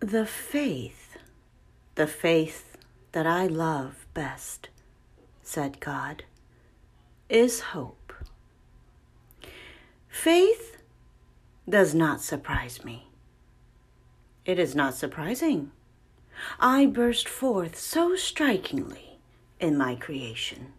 [0.00, 1.16] The faith,
[1.96, 2.76] the faith
[3.10, 4.68] that I love best,
[5.42, 6.22] said God,
[7.28, 8.12] is hope.
[10.08, 10.76] Faith
[11.68, 13.08] does not surprise me.
[14.44, 15.72] It is not surprising.
[16.60, 19.18] I burst forth so strikingly
[19.58, 20.74] in my creation,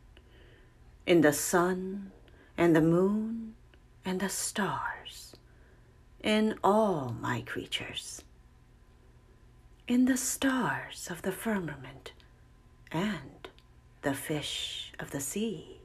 [1.05, 2.13] in the sun
[2.57, 3.55] and the moon
[4.05, 5.35] and the stars,
[6.23, 8.23] in all my creatures,
[9.89, 12.11] in the stars of the firmament
[12.91, 13.49] and
[14.03, 15.79] the fish of the sea,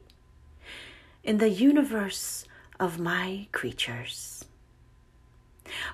[1.23, 2.45] in the universe
[2.79, 4.45] of my creatures,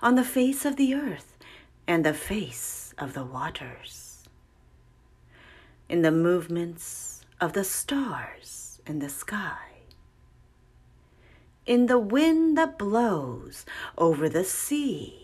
[0.03, 1.39] on the face of the earth
[1.87, 4.25] and the face of the waters,
[5.89, 9.69] in the movements of the stars in the sky,
[11.65, 13.65] in the wind that blows
[13.97, 15.21] over the sea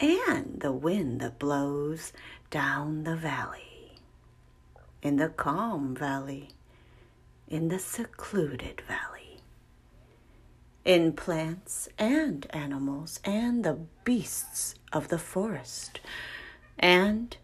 [0.00, 2.12] and the wind that blows
[2.50, 3.92] down the valley,
[5.02, 6.50] in the calm valley,
[7.46, 9.40] in the secluded valley,
[10.84, 16.00] in plants and animals and the beasts of the forest,
[16.78, 17.36] and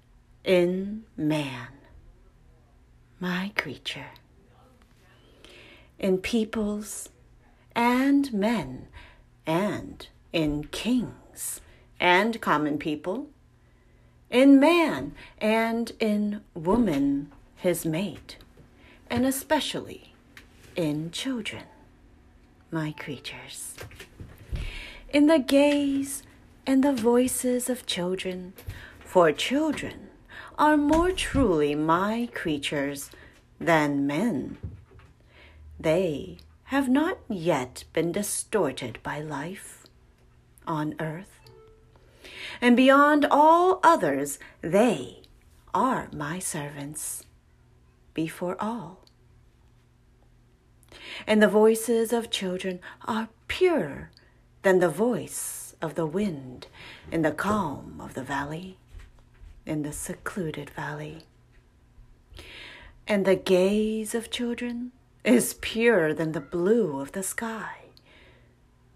[0.44, 1.68] in man,
[3.20, 4.12] my creature,
[5.98, 7.08] in peoples
[7.74, 8.89] and men,
[9.46, 11.61] and in kings
[12.00, 13.28] and common people,
[14.30, 18.36] in man and in woman, his mate,
[19.08, 20.14] and especially
[20.77, 21.64] in children,
[22.70, 23.75] my creatures.
[25.12, 26.22] In the gaze
[26.67, 28.52] and the voices of children,
[28.98, 30.08] for children
[30.58, 33.11] are more truly my creatures
[33.61, 34.56] than men.
[35.78, 39.86] They have not yet been distorted by life
[40.67, 41.33] on earth.
[42.60, 45.22] And beyond all others, they
[45.72, 47.24] are my servants
[48.14, 49.05] before all.
[51.27, 54.11] And the voices of children are purer
[54.62, 56.67] than the voice of the wind
[57.11, 58.78] in the calm of the valley,
[59.67, 61.24] in the secluded valley.
[63.07, 64.92] And the gaze of children
[65.24, 67.86] is purer than the blue of the sky,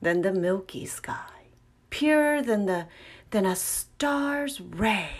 [0.00, 1.48] than the milky sky,
[1.90, 2.86] purer than the
[3.30, 5.10] than a star's ray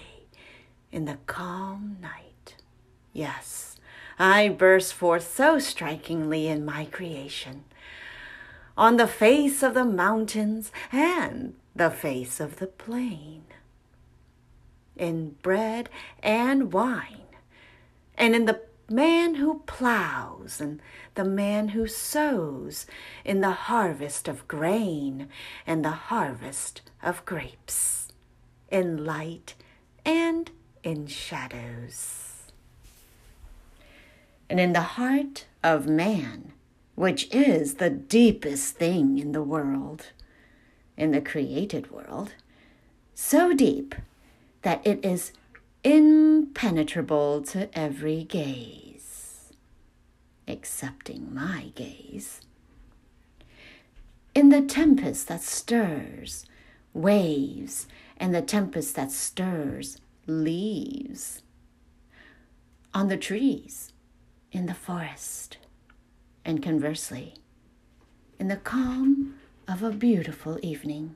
[0.91, 2.57] in the calm night.
[3.13, 3.77] Yes,
[4.19, 7.65] I burst forth so strikingly in my creation,
[8.77, 13.45] on the face of the mountains and the face of the plain,
[14.97, 15.89] in bread
[16.23, 17.27] and wine,
[18.17, 18.61] and in the
[18.91, 20.81] man who plows and
[21.19, 22.87] the man who sows
[23.25, 25.29] in the harvest of grain
[25.67, 28.13] and the harvest of grapes,
[28.71, 29.57] in light
[30.05, 30.53] and
[30.85, 32.53] in shadows.
[34.49, 36.53] And in the heart of man,
[36.95, 40.13] which is the deepest thing in the world,
[40.97, 42.35] in the created world,
[43.13, 43.97] so deep
[44.63, 45.33] that it is
[45.83, 48.88] impenetrable to every gaze,
[50.49, 52.41] excepting my gaze.
[54.35, 56.47] In the tempest that stirs
[56.93, 57.87] waves,
[58.17, 61.43] and the tempest that stirs leaves,
[62.93, 63.93] on the trees,
[64.51, 65.59] in the forest,
[66.45, 67.35] and conversely,
[68.39, 69.35] in the calm
[69.69, 71.15] of a beautiful evening.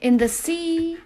[0.00, 0.98] In the sea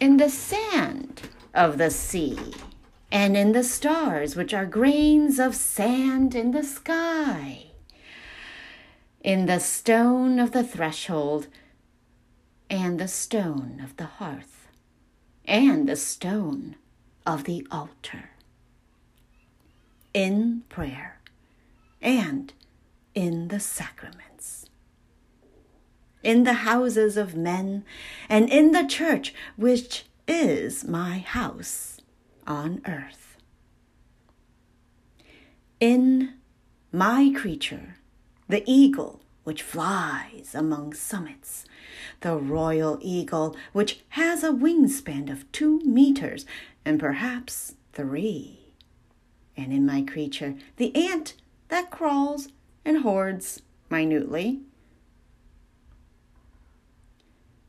[0.00, 1.20] in the sand
[1.54, 2.38] of the sea,
[3.12, 7.66] and in the stars, which are grains of sand in the sky,
[9.22, 11.48] in the stone of the threshold,
[12.68, 14.68] and the stone of the hearth,
[15.44, 16.76] and the stone
[17.26, 18.30] of the altar,
[20.14, 21.20] in prayer,
[22.00, 22.52] and
[23.14, 24.66] in the sacraments.
[26.22, 27.84] In the houses of men,
[28.28, 31.89] and in the church, which is my house
[32.50, 33.36] on earth.
[35.78, 36.34] In
[36.92, 37.96] my creature,
[38.48, 41.64] the eagle which flies among summits,
[42.22, 46.44] the royal eagle which has a wingspan of two meters
[46.84, 48.58] and perhaps three.
[49.56, 51.34] And in my creature, the ant
[51.68, 52.48] that crawls
[52.84, 54.60] and hoards minutely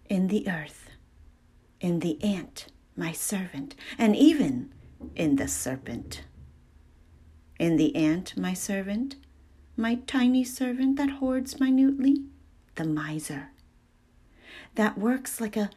[0.10, 0.90] in the earth,
[1.80, 2.66] in the ant,
[2.96, 4.74] my servant, and even
[5.16, 6.24] in the serpent.
[7.60, 9.16] In the ant, my servant,
[9.78, 12.24] my tiny servant that hoards minutely,
[12.76, 13.50] the miser,
[14.76, 15.70] that works like a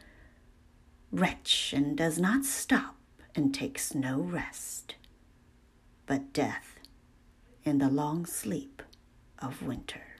[1.11, 2.95] wretch and does not stop
[3.35, 4.95] and takes no rest,
[6.05, 6.79] but death
[7.63, 8.81] in the long sleep
[9.39, 10.14] of winter.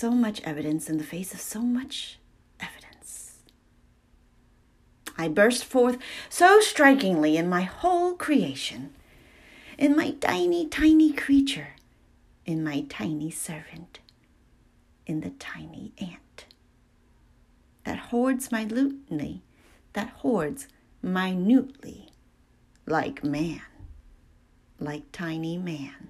[0.00, 2.18] So much evidence in the face of so much
[2.58, 3.40] evidence.
[5.18, 5.98] I burst forth
[6.30, 8.94] so strikingly in my whole creation,
[9.76, 11.74] in my tiny, tiny creature,
[12.46, 13.98] in my tiny servant,
[15.06, 16.46] in the tiny ant
[17.84, 19.42] that hoards minutely,
[19.92, 20.66] that hoards
[21.02, 22.08] minutely
[22.86, 23.60] like man,
[24.78, 26.08] like tiny man,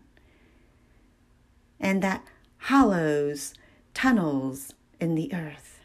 [1.80, 2.22] and that
[2.58, 3.54] hollows
[4.00, 5.80] tunnels in the earth,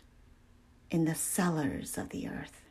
[0.90, 2.62] in the cellars of the earth,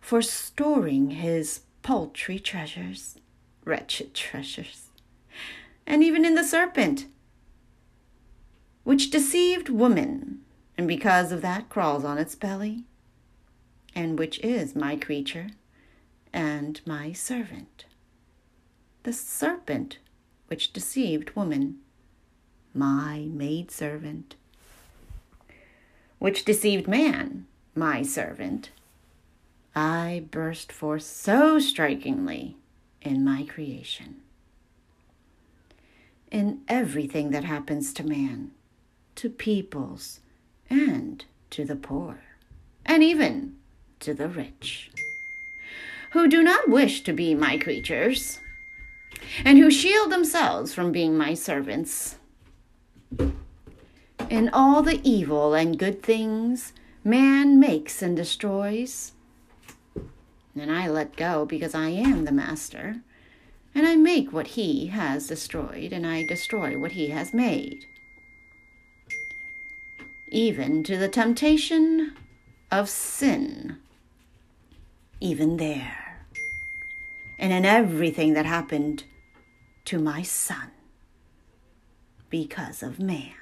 [0.00, 3.16] for storing his paltry treasures,
[3.64, 4.90] wretched treasures,
[5.88, 7.06] and even in the serpent,
[8.84, 10.40] which deceived woman,
[10.78, 12.84] and because of that crawls on its belly,
[13.92, 15.48] and which is my creature
[16.32, 17.86] and my servant.
[19.02, 19.98] The serpent
[20.46, 21.80] which deceived woman,
[22.74, 24.36] my maidservant,
[26.18, 28.70] which deceived man, my servant.
[29.74, 32.56] I burst forth so strikingly
[33.00, 34.16] in my creation.
[36.30, 38.52] In everything that happens to man,
[39.16, 40.20] to peoples,
[40.68, 42.20] and to the poor,
[42.86, 43.56] and even
[44.00, 44.90] to the rich
[46.10, 48.40] who do not wish to be my creatures,
[49.44, 52.16] and who shield themselves from being my servants.
[53.18, 56.72] In all the evil and good things
[57.02, 59.12] man makes and destroys,
[60.54, 62.96] and I let go because I am the master,
[63.74, 67.86] and I make what he has destroyed, and I destroy what he has made.
[70.28, 72.14] Even to the temptation
[72.70, 73.78] of sin,
[75.20, 76.26] even there.
[77.38, 79.04] And in everything that happened
[79.86, 80.70] to my son
[82.30, 83.34] because of man,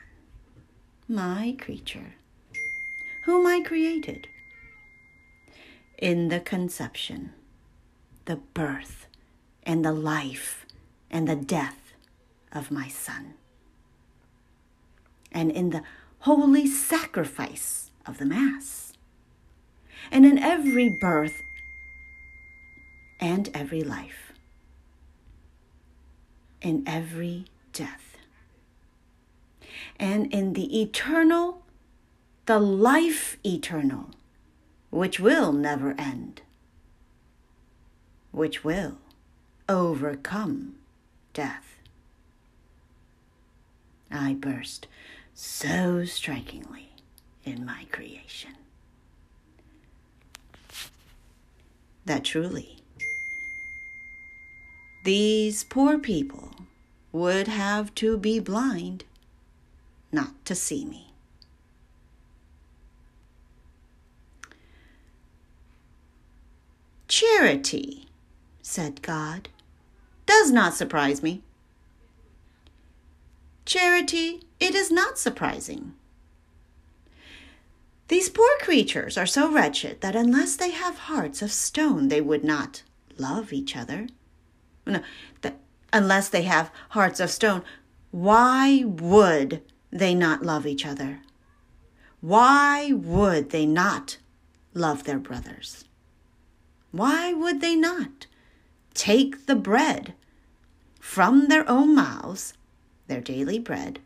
[1.07, 2.15] my creature,
[3.25, 4.27] whom I created.
[5.99, 7.33] In the conception,
[8.25, 9.07] the birth,
[9.63, 10.65] and the life,
[11.11, 11.93] and the death
[12.53, 13.35] of my son,
[15.31, 15.83] and in the
[16.21, 18.95] holy sacrifice of the Mass,
[20.11, 21.43] and in every birth.
[23.21, 24.33] And every life,
[26.63, 28.08] in every death,
[29.99, 31.63] and in the eternal,
[32.47, 34.11] the life eternal,
[34.91, 36.43] which will never end,
[38.31, 38.99] which will
[39.69, 40.77] overcome
[41.33, 41.77] death.
[44.11, 44.87] I burst
[45.35, 46.91] so strikingly
[47.45, 48.55] in my creation
[52.07, 52.79] that truly
[55.05, 56.55] these poor people
[57.13, 59.05] would have to be blind
[60.13, 61.13] not to see me.
[67.07, 68.07] Charity,
[68.63, 69.49] said God,
[70.27, 71.43] does not surprise me.
[73.65, 75.95] Charity, it is not surprising.
[78.09, 82.45] These poor creatures are so wretched that unless they have hearts of stone, they would
[82.45, 82.83] not
[83.19, 84.09] love each other
[84.89, 85.01] no,
[85.43, 85.55] the,
[85.93, 87.63] unless they have hearts of stone,
[88.11, 91.21] why would they not love each other?
[92.21, 94.19] Why would they not
[94.75, 95.85] love their brothers?
[96.91, 98.27] Why would they not
[98.95, 100.15] take the bread
[101.01, 102.55] from their own mouths,
[103.07, 104.01] their daily bread,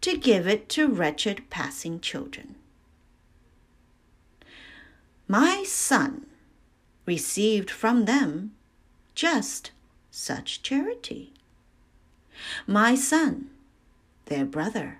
[0.00, 2.56] to give it to wretched passing children?
[5.28, 6.26] My son
[7.04, 8.52] received from them
[9.14, 9.72] just
[10.10, 11.32] such charity.
[12.66, 13.50] My son,
[14.26, 14.98] their brother,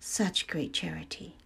[0.00, 1.36] such great charity.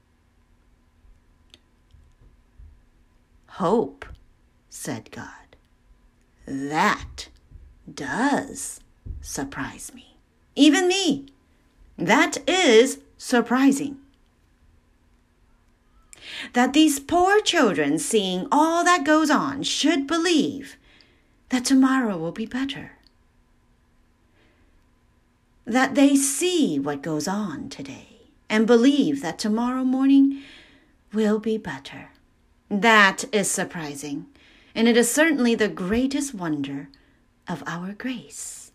[3.48, 4.04] Hope,
[4.68, 5.56] said God,
[6.46, 7.28] that
[7.92, 8.80] does
[9.20, 10.16] surprise me.
[10.54, 11.26] Even me.
[11.98, 13.98] That is surprising.
[16.52, 20.76] That these poor children, seeing all that goes on, should believe
[21.48, 22.95] that tomorrow will be better.
[25.66, 30.42] That they see what goes on today and believe that tomorrow morning
[31.12, 32.10] will be better.
[32.70, 34.26] That is surprising,
[34.74, 36.88] and it is certainly the greatest wonder
[37.48, 38.70] of our grace.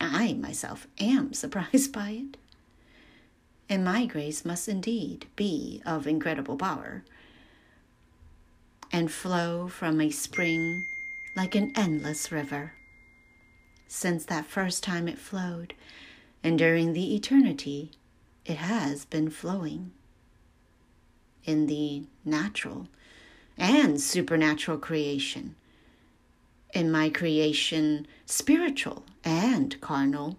[0.00, 2.36] I myself am surprised by it.
[3.68, 7.02] and my grace must indeed be of incredible power
[8.90, 10.82] and flow from a spring
[11.36, 12.72] like an endless river.
[13.88, 15.72] Since that first time it flowed,
[16.44, 17.90] and during the eternity,
[18.44, 19.92] it has been flowing.
[21.44, 22.88] In the natural
[23.56, 25.56] and supernatural creation,
[26.74, 30.38] in my creation, spiritual and carnal,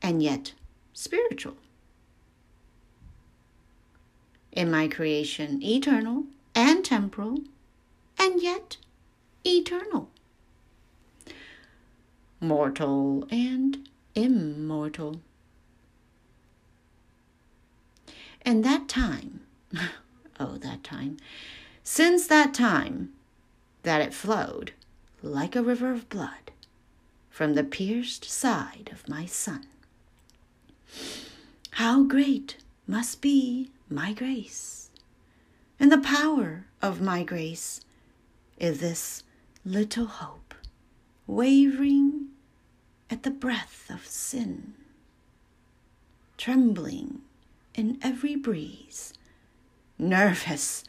[0.00, 0.52] and yet
[0.92, 1.56] spiritual.
[4.52, 6.24] In my creation, eternal
[6.54, 7.38] and temporal,
[8.16, 8.76] and yet
[9.44, 10.10] eternal.
[12.40, 15.20] Mortal and immortal.
[18.42, 19.40] And that time,
[20.40, 21.16] oh, that time,
[21.82, 23.12] since that time
[23.82, 24.72] that it flowed
[25.22, 26.52] like a river of blood
[27.30, 29.66] from the pierced side of my Son.
[31.72, 34.90] How great must be my grace,
[35.78, 37.80] and the power of my grace
[38.58, 39.22] is this
[39.64, 40.54] little hope,
[41.26, 42.27] wavering
[43.10, 44.74] at the breath of sin,
[46.36, 47.22] trembling
[47.74, 49.14] in every breeze,
[49.98, 50.84] nervous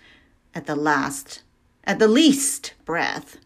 [0.53, 1.43] at the last,
[1.83, 3.37] at the least breath,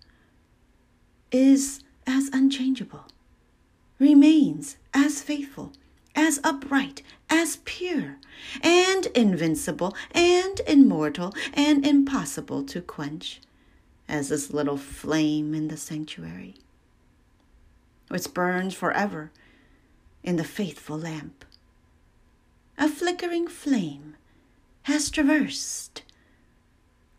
[1.31, 3.05] is as unchangeable,
[3.99, 5.73] remains as faithful,
[6.15, 8.17] as upright, as pure,
[8.61, 13.41] and invincible, and immortal, and impossible to quench
[14.07, 16.55] as this little flame in the sanctuary,
[18.09, 19.31] which burns forever
[20.23, 21.45] in the faithful lamp.
[22.77, 24.15] A flickering flame
[24.83, 26.03] has traversed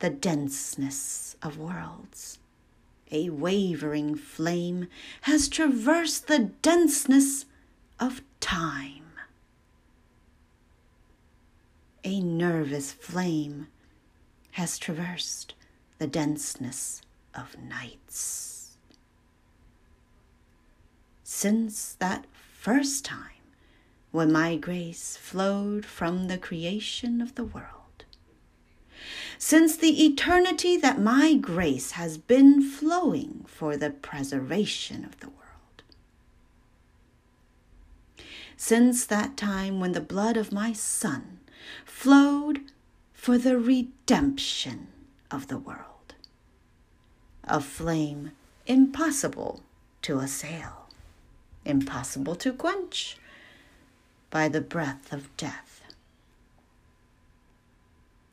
[0.01, 2.39] the denseness of worlds.
[3.11, 4.89] A wavering flame
[5.23, 7.47] has traversed the denseness
[8.01, 9.05] of time.
[12.03, 13.69] A nervous flame
[14.53, 15.55] has traversed
[15.99, 17.01] the denseness
[17.35, 18.54] of nights.
[21.37, 22.27] Since that
[22.61, 23.43] first time
[24.13, 28.05] when my grace flowed from the creation of the world,
[29.37, 35.83] since the eternity that my grace has been flowing for the preservation of the world.
[38.57, 41.41] Since that time when the blood of my Son
[41.85, 42.61] flowed
[43.13, 44.87] for the redemption
[45.33, 46.15] of the world.
[47.43, 48.31] A flame
[48.69, 49.65] impossible
[50.03, 50.84] to assail,
[51.65, 53.17] impossible to quench
[54.31, 55.83] by the breath of death.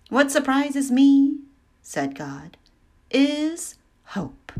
[0.09, 1.37] What surprises me,
[1.81, 2.57] said God,
[3.09, 4.51] is hope.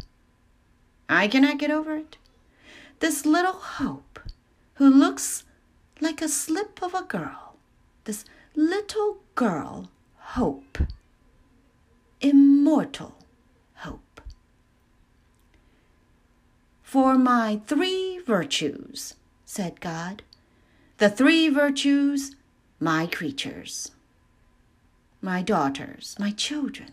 [1.09, 2.17] I cannot get over it.
[2.99, 4.19] This little hope
[4.75, 5.43] who looks
[5.99, 7.55] like a slip of a girl,
[8.05, 8.23] this
[8.55, 10.77] little girl, hope
[12.21, 13.15] immortal
[13.75, 14.21] hope.
[16.91, 20.23] For my three virtues, said God,
[20.97, 22.35] the three virtues,
[22.81, 23.91] my creatures,
[25.21, 26.89] my daughters, my children,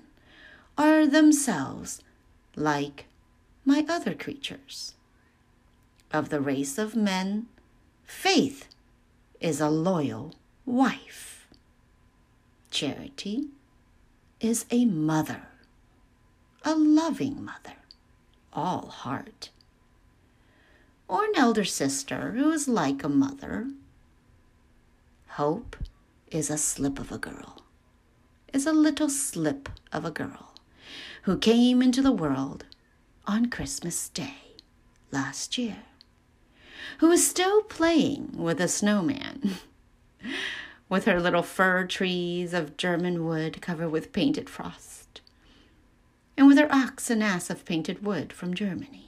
[0.78, 2.00] are themselves
[2.55, 3.07] like
[3.64, 4.95] my other creatures.
[6.12, 7.49] Of the race of men,
[8.05, 8.69] faith
[9.40, 11.49] is a loyal wife.
[12.71, 13.49] Charity
[14.40, 15.49] is a mother,
[16.62, 17.78] a loving mother,
[18.52, 19.50] all heart.
[21.09, 23.69] Or an elder sister who is like a mother.
[25.31, 25.77] Hope
[26.31, 27.62] is a slip of a girl,
[28.53, 30.55] is a little slip of a girl
[31.23, 32.65] who came into the world
[33.27, 34.35] on Christmas Day
[35.11, 35.85] last year,
[36.99, 39.57] who is still playing with a snowman.
[40.88, 45.21] with her little fir trees of German wood covered with painted frost,
[46.37, 49.08] and with her ox and ass of painted wood from Germany,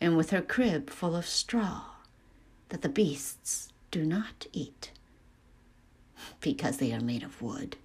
[0.00, 1.82] and with her crib full of straw
[2.70, 4.92] that the beasts do not eat,
[6.40, 7.76] because they are made of wood.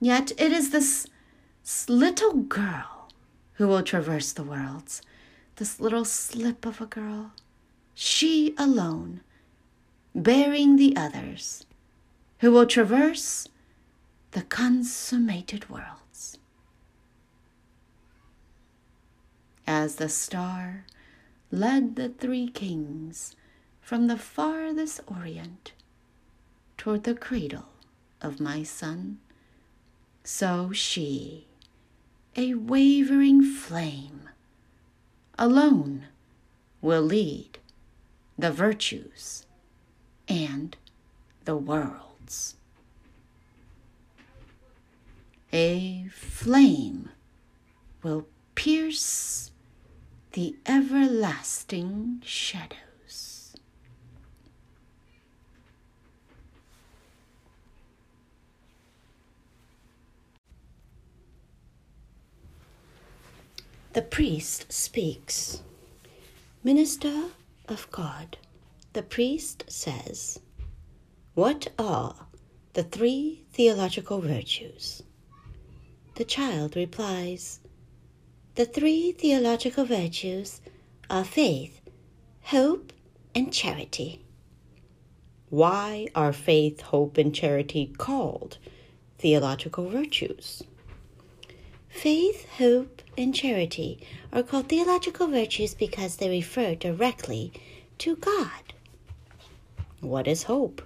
[0.00, 1.06] Yet it is this
[1.88, 3.08] little girl
[3.54, 5.00] who will traverse the worlds,
[5.56, 7.32] this little slip of a girl,
[7.94, 9.20] she alone
[10.14, 11.64] bearing the others,
[12.40, 13.48] who will traverse
[14.32, 16.03] the consummated worlds.
[19.66, 20.84] As the star
[21.50, 23.34] led the three kings
[23.80, 25.72] from the farthest Orient
[26.76, 27.68] toward the cradle
[28.20, 29.18] of my son,
[30.22, 31.46] so she,
[32.36, 34.28] a wavering flame,
[35.38, 36.06] alone
[36.80, 37.58] will lead
[38.38, 39.46] the virtues
[40.28, 40.76] and
[41.44, 42.56] the worlds.
[45.52, 47.10] A flame
[48.02, 49.50] will pierce
[50.34, 53.54] the everlasting shadows.
[63.92, 65.62] The priest speaks.
[66.64, 67.26] Minister
[67.68, 68.36] of God,
[68.92, 70.40] the priest says,
[71.34, 72.26] What are
[72.72, 75.04] the three theological virtues?
[76.16, 77.60] The child replies,
[78.56, 80.60] The three theological virtues
[81.10, 81.80] are faith,
[82.42, 82.92] hope,
[83.34, 84.20] and charity.
[85.50, 88.58] Why are faith, hope, and charity called
[89.18, 90.62] theological virtues?
[91.88, 93.98] Faith, hope, and charity
[94.32, 97.52] are called theological virtues because they refer directly
[97.98, 98.72] to God.
[100.00, 100.80] What is hope?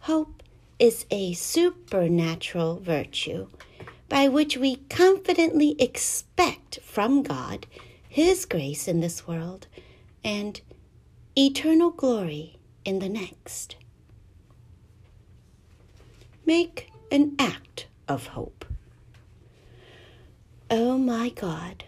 [0.00, 0.42] Hope
[0.78, 3.48] is a supernatural virtue
[4.08, 7.66] by which we confidently expect from God
[8.08, 9.66] His grace in this world
[10.22, 10.60] and
[11.36, 13.76] eternal glory in the next.
[16.46, 18.64] Make an act of hope.
[20.70, 21.84] Oh my God,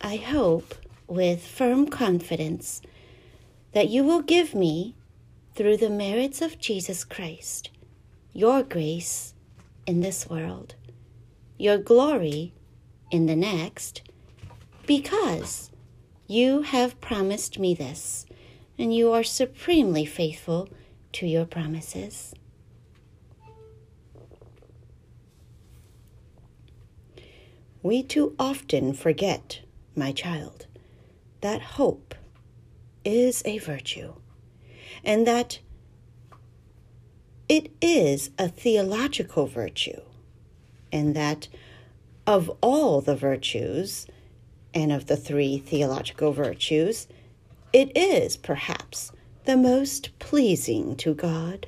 [0.00, 0.74] I hope
[1.06, 2.82] with firm confidence
[3.72, 4.94] that you will give me,
[5.54, 7.70] through the merits of Jesus Christ,
[8.32, 9.34] your grace
[9.86, 10.74] in this world,
[11.58, 12.54] your glory
[13.10, 14.02] in the next,
[14.86, 15.70] because
[16.26, 18.24] you have promised me this,
[18.78, 20.68] and you are supremely faithful
[21.12, 22.34] to your promises.
[27.82, 29.60] We too often forget,
[29.94, 30.66] my child,
[31.40, 32.14] that hope
[33.04, 34.14] is a virtue
[35.04, 35.60] and that
[37.48, 40.00] it is a theological virtue,
[40.92, 41.48] and that
[42.26, 44.06] of all the virtues
[44.74, 47.06] and of the three theological virtues,
[47.72, 49.12] it is perhaps
[49.44, 51.66] the most pleasing to God.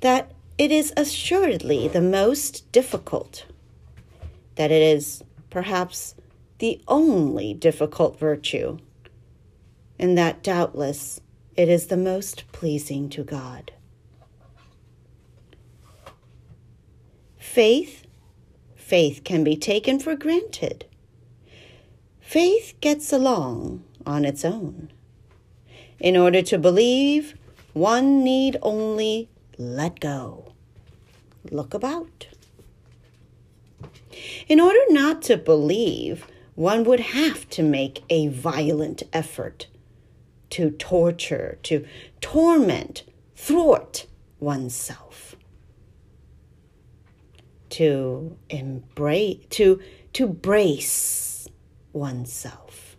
[0.00, 3.46] That it is assuredly the most difficult
[4.58, 6.16] that it is perhaps
[6.58, 8.76] the only difficult virtue,
[10.00, 11.20] and that doubtless
[11.56, 13.70] it is the most pleasing to God.
[17.58, 18.06] Faith,
[18.76, 20.84] faith can be taken for granted.
[22.20, 24.92] Faith gets along on its own.
[25.98, 27.36] In order to believe,
[27.72, 30.52] one need only let go.
[31.50, 32.28] Look about.
[34.46, 39.66] In order not to believe, one would have to make a violent effort
[40.50, 41.84] to torture, to
[42.20, 43.02] torment,
[43.34, 44.06] thwart
[44.38, 45.34] oneself,
[47.70, 49.80] to embrace, to,
[50.14, 51.48] to brace
[51.92, 52.96] oneself,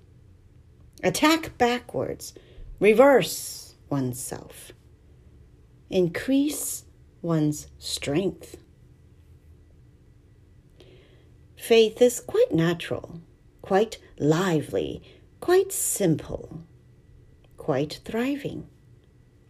[1.03, 2.34] attack backwards,
[2.79, 4.71] reverse oneself,
[5.89, 6.86] increase
[7.21, 8.58] one's strength.
[11.58, 13.21] Faith is quite natural,
[13.62, 15.03] quite lively,
[15.39, 16.63] quite simple,
[17.58, 18.67] quite thriving.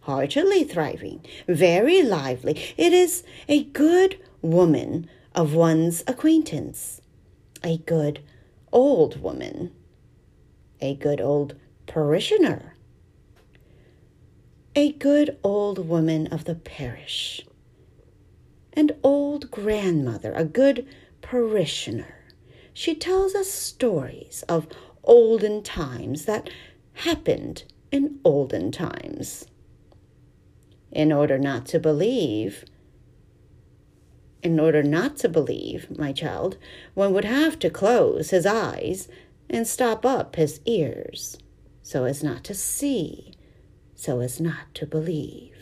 [0.04, 2.58] Heartily thriving, very lively.
[2.78, 7.00] It is a good woman of one's acquaintance,
[7.62, 8.20] a good
[8.72, 9.72] old woman,
[10.80, 11.54] a good old
[11.86, 12.74] parishioner,
[14.74, 17.44] a good old woman of the parish,
[18.72, 20.86] an old grandmother, a good
[21.22, 22.14] parishioner.
[22.72, 24.68] She tells us stories of
[25.04, 26.48] olden times that
[26.94, 29.46] happened in olden times.
[30.92, 32.64] In order not to believe,
[34.42, 36.56] in order not to believe, my child,
[36.94, 39.08] one would have to close his eyes
[39.48, 41.38] and stop up his ears
[41.82, 43.32] so as not to see,
[43.94, 45.56] so as not to believe.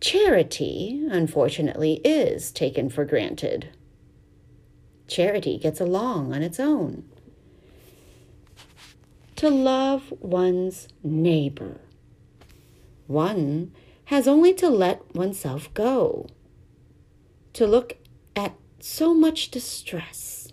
[0.00, 3.70] Charity, unfortunately, is taken for granted.
[5.08, 7.04] Charity gets along on its own.
[9.36, 11.80] To love one's neighbor,
[13.06, 13.72] one
[14.06, 16.26] has only to let oneself go,
[17.52, 17.96] to look
[18.34, 20.48] at so much distress.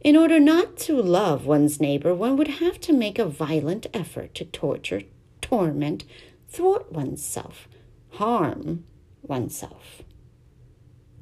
[0.00, 4.34] In order not to love one's neighbor, one would have to make a violent effort
[4.36, 5.02] to torture,
[5.40, 6.04] torment,
[6.48, 7.66] thwart oneself,
[8.10, 8.84] harm
[9.22, 10.02] oneself.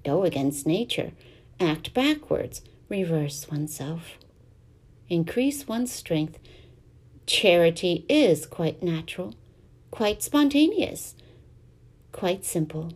[0.05, 1.13] Go against nature,
[1.59, 4.19] act backwards, reverse oneself.
[5.09, 6.39] increase one's strength.
[7.27, 9.35] Charity is quite natural,
[9.91, 11.15] quite spontaneous,
[12.13, 12.93] quite simple,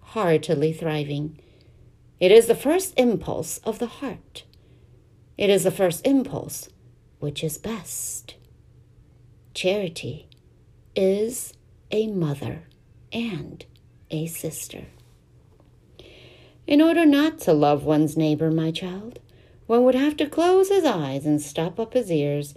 [0.00, 1.38] heartily thriving.
[2.20, 4.44] It is the first impulse of the heart.
[5.36, 6.68] It is the first impulse
[7.18, 8.36] which is best.
[9.54, 10.28] Charity
[10.94, 11.52] is
[11.90, 12.64] a mother
[13.12, 13.64] and
[14.10, 14.84] a sister.
[16.66, 19.18] In order not to love one's neighbor, my child,
[19.66, 22.54] one would have to close his eyes and stop up his ears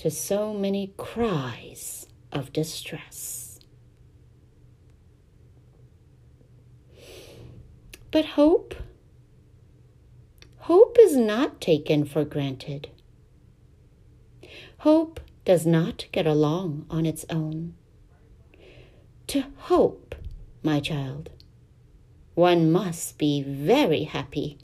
[0.00, 3.60] to so many cries of distress.
[8.10, 8.74] But hope,
[10.60, 12.88] hope is not taken for granted.
[14.78, 17.74] Hope does not get along on its own.
[19.26, 20.14] To hope,
[20.62, 21.28] my child,
[22.34, 24.56] one must be very happy.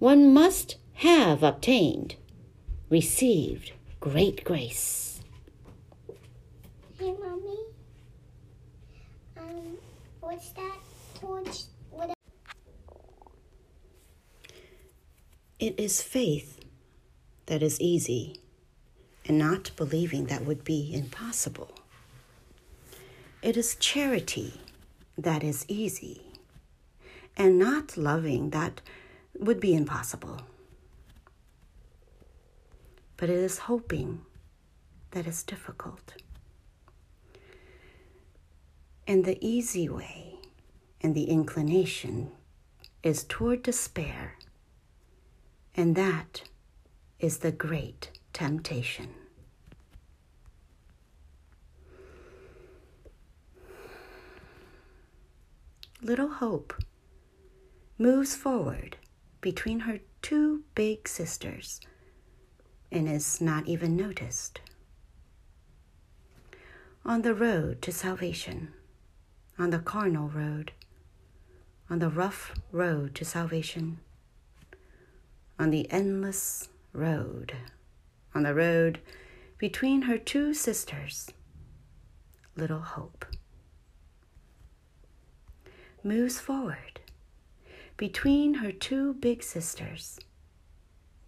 [0.00, 2.16] One must have obtained,
[2.90, 3.70] received
[4.04, 5.18] great grace.
[6.98, 7.58] Hey, mommy.
[9.38, 9.78] Um,
[10.20, 10.76] what's that?
[11.22, 12.12] What's what?
[15.58, 16.60] It is faith
[17.46, 18.42] that is easy,
[19.24, 21.72] and not believing that would be impossible.
[23.40, 24.60] It is charity
[25.16, 26.20] that is easy,
[27.38, 28.82] and not loving that
[29.38, 30.42] would be impossible.
[33.16, 34.22] But it is hoping
[35.12, 36.14] that is difficult.
[39.06, 40.38] And the easy way
[41.00, 42.32] and the inclination
[43.02, 44.38] is toward despair,
[45.76, 46.42] and that
[47.20, 49.10] is the great temptation.
[56.02, 56.74] Little Hope
[57.98, 58.96] moves forward
[59.40, 61.80] between her two big sisters
[62.94, 64.60] and is not even noticed.
[67.04, 68.72] On the road to salvation,
[69.58, 70.72] on the carnal road,
[71.90, 73.98] on the rough road to salvation,
[75.58, 77.54] on the endless road,
[78.34, 79.00] on the road
[79.58, 81.28] between her two sisters,
[82.56, 83.26] little Hope.
[86.04, 87.00] Moves forward.
[87.96, 90.18] Between her two big sisters,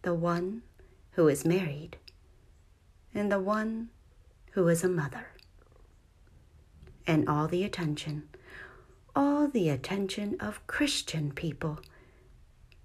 [0.02, 0.62] the one
[1.16, 1.98] who is married
[3.12, 3.88] and the one
[4.52, 5.32] who is a mother.
[7.06, 8.28] And all the attention,
[9.14, 11.80] all the attention of Christian people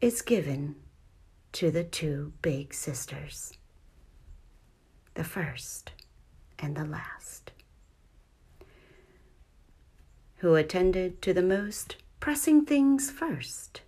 [0.01, 0.75] is given
[1.53, 3.53] to the two big sisters,
[5.13, 5.91] the first
[6.59, 7.51] and the last
[10.41, 13.81] who attended to the most pressing things first,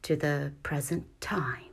[0.00, 1.67] to the present time,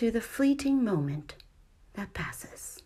[0.00, 1.34] to the fleeting moment
[1.92, 2.82] that passes.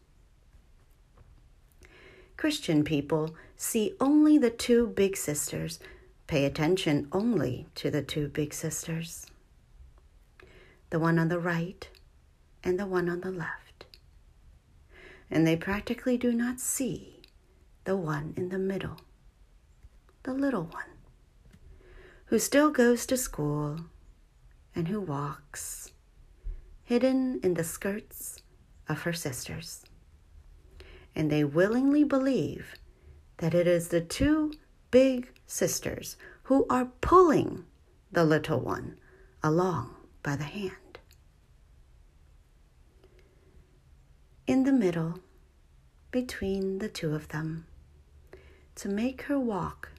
[2.36, 5.78] Christian people see only the two big sisters,
[6.26, 9.26] pay attention only to the two big sisters,
[10.90, 11.88] the one on the right
[12.64, 13.86] and the one on the left.
[15.30, 17.22] And they practically do not see
[17.84, 19.02] the one in the middle,
[20.24, 20.98] the little one,
[22.24, 23.82] who still goes to school
[24.74, 25.92] and who walks,
[26.84, 28.42] hidden in the skirts
[28.88, 29.84] of her sisters.
[31.16, 32.74] And they willingly believe
[33.38, 34.52] that it is the two
[34.90, 37.64] big sisters who are pulling
[38.12, 38.98] the little one
[39.42, 40.98] along by the hand.
[44.46, 45.20] In the middle,
[46.10, 47.66] between the two of them,
[48.74, 49.90] to make her walk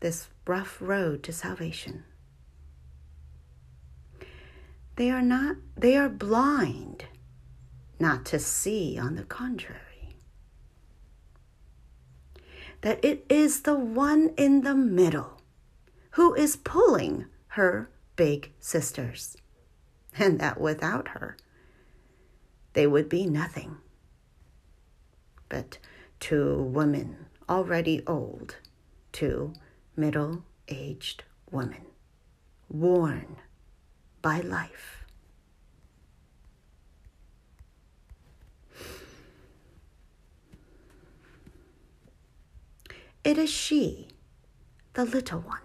[0.00, 2.04] this rough road to salvation.
[4.96, 7.06] They are not, they are blind
[7.98, 10.16] not to see, on the contrary,
[12.80, 15.40] that it is the one in the middle
[16.12, 19.36] who is pulling her big sisters,
[20.16, 21.36] and that without her,
[22.74, 23.78] they would be nothing.
[25.48, 25.78] But
[26.20, 28.56] to women already old,
[29.12, 29.54] to
[29.96, 31.86] middle aged women,
[32.68, 33.36] worn
[34.24, 35.04] by life.
[43.22, 44.08] It is she,
[44.94, 45.58] the little one,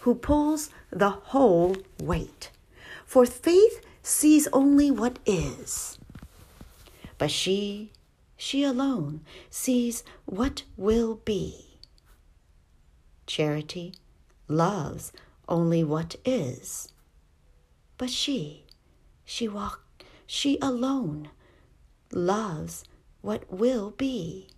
[0.00, 2.50] who pulls the whole weight.
[3.04, 5.98] For faith sees only what is,
[7.18, 7.92] but she
[8.38, 9.20] she alone
[9.50, 11.76] sees what will be.
[13.26, 13.92] Charity
[14.48, 15.12] loves
[15.46, 16.88] only what is.
[18.00, 18.64] But she,
[19.26, 19.82] she walk,
[20.26, 21.28] she alone
[22.10, 22.82] loves
[23.20, 24.48] what will be.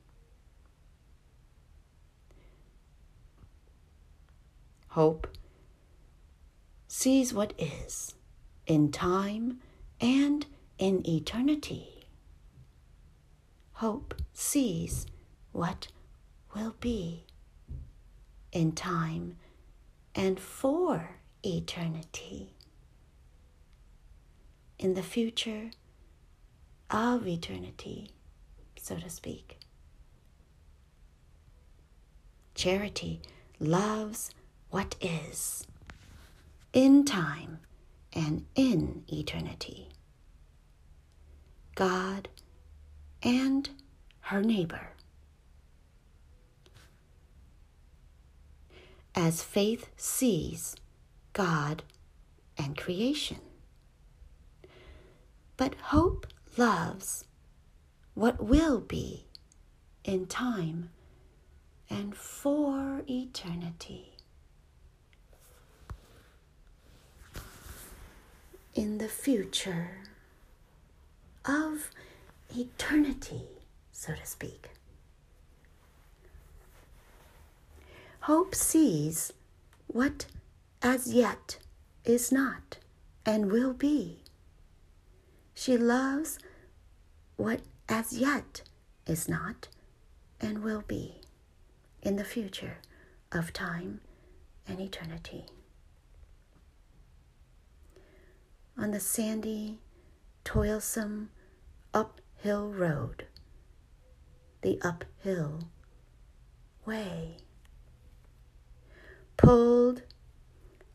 [4.90, 5.26] Hope
[6.86, 8.14] sees what is
[8.68, 9.58] in time
[10.00, 10.46] and
[10.78, 12.04] in eternity.
[13.72, 15.04] Hope sees
[15.50, 15.88] what
[16.54, 17.24] will be
[18.52, 19.34] in time
[20.14, 22.54] and for eternity.
[24.82, 25.70] In the future
[26.90, 28.10] of eternity,
[28.74, 29.60] so to speak.
[32.56, 33.20] Charity
[33.60, 34.32] loves
[34.70, 35.68] what is
[36.72, 37.60] in time
[38.12, 39.90] and in eternity.
[41.76, 42.28] God
[43.22, 43.70] and
[44.22, 44.88] her neighbor.
[49.14, 50.74] As faith sees
[51.34, 51.84] God
[52.58, 53.38] and creation.
[55.62, 57.24] But hope loves
[58.14, 59.26] what will be
[60.02, 60.90] in time
[61.88, 64.16] and for eternity.
[68.74, 69.98] In the future
[71.44, 71.92] of
[72.56, 73.46] eternity,
[73.92, 74.68] so to speak.
[78.22, 79.32] Hope sees
[79.86, 80.26] what
[80.82, 81.58] as yet
[82.04, 82.78] is not
[83.24, 84.21] and will be.
[85.54, 86.38] She loves
[87.36, 88.62] what as yet
[89.06, 89.68] is not
[90.40, 91.20] and will be
[92.02, 92.78] in the future
[93.30, 94.00] of time
[94.66, 95.46] and eternity.
[98.76, 99.78] On the sandy,
[100.44, 101.30] toilsome,
[101.92, 103.26] uphill road,
[104.62, 105.68] the uphill
[106.86, 107.36] way,
[109.36, 110.02] pulled,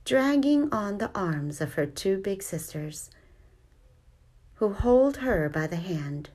[0.04, 3.10] dragging on the arms of her two big sisters
[4.58, 6.30] who hold her by the hand,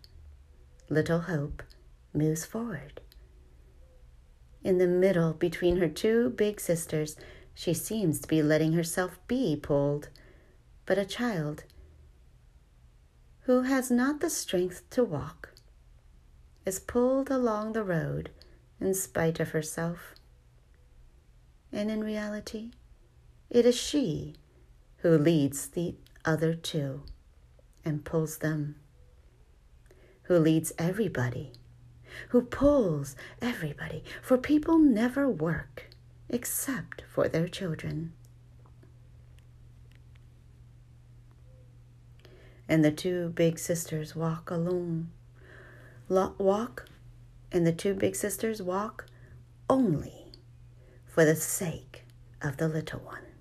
[0.88, 1.62] little Hope
[2.14, 3.00] moves forward.
[4.62, 7.16] In the middle between her two big sisters,
[7.52, 10.08] she seems to be letting herself be pulled,
[10.86, 11.64] but a child
[13.42, 15.50] who has not the strength to walk
[16.64, 18.30] is pulled along the road
[18.80, 20.14] in spite of herself.
[21.72, 22.70] And in reality,
[23.50, 24.36] it is she
[24.98, 27.02] who leads the other two
[27.84, 28.76] and pulls them,
[30.24, 31.52] who leads everybody,
[32.28, 35.90] who pulls everybody, for people never work
[36.28, 38.12] except for their children.
[42.68, 45.10] And the two big sisters walk alone.
[46.08, 46.88] Walk,
[47.50, 49.06] and the two big sisters walk
[49.68, 50.26] only
[51.06, 52.04] for the sake
[52.40, 53.31] of the little one.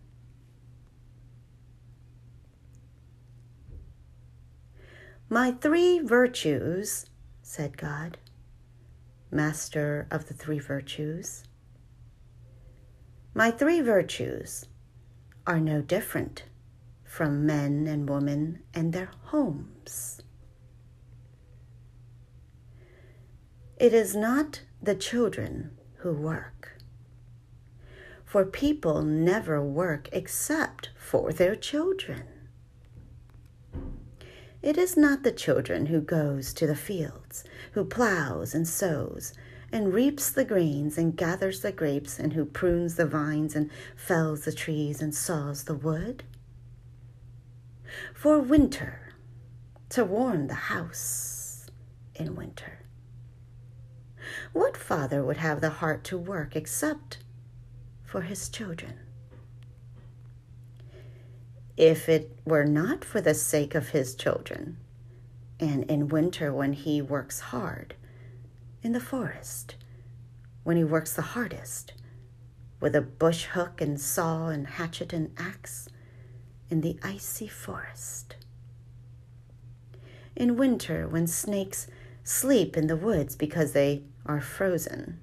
[5.34, 7.06] My three virtues,
[7.42, 8.18] said God,
[9.32, 11.46] Master of the three virtues.
[13.34, 14.66] My three virtues
[15.48, 16.44] are no different
[17.06, 20.20] from men and women and their homes.
[23.78, 26.78] It is not the children who work,
[28.26, 32.31] for people never work except for their children.
[34.62, 39.34] It is not the children who goes to the fields, who plows and sows,
[39.72, 44.46] and reaps the grains and gathers the grapes, and who prunes the vines and fells
[44.46, 46.24] the trees and saws the wood.
[48.14, 49.14] For winter,
[49.90, 51.66] to warm the house
[52.16, 52.80] in winter.
[54.54, 57.18] What father would have the heart to work except
[58.04, 59.00] for his children?
[61.82, 64.78] If it were not for the sake of his children,
[65.60, 67.96] and in winter when he works hard,
[68.84, 69.74] in the forest,
[70.64, 71.94] when he works the hardest,
[72.80, 75.90] with a bush hook and saw and hatchet and axe,
[76.70, 78.36] in the icy forest.
[80.36, 81.88] In winter, when snakes
[82.24, 85.20] sleep in the woods because they are frozen.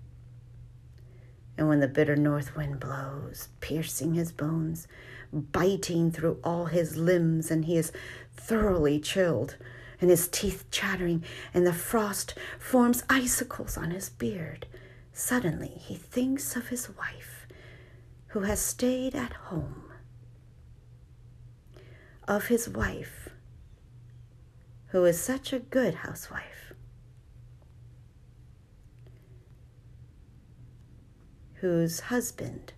[1.57, 4.89] And when the bitter north wind blows, piercing his bones,
[5.33, 7.93] biting through all his limbs, and he is
[8.37, 9.57] thoroughly chilled,
[10.01, 14.67] and his teeth chattering, and the frost forms icicles on his beard.
[15.13, 17.47] Suddenly he thinks of his wife,
[18.29, 19.85] who has stayed at home,
[22.27, 23.31] of his wife,
[24.89, 26.59] who is such a good housewife.
[31.61, 32.73] whose husband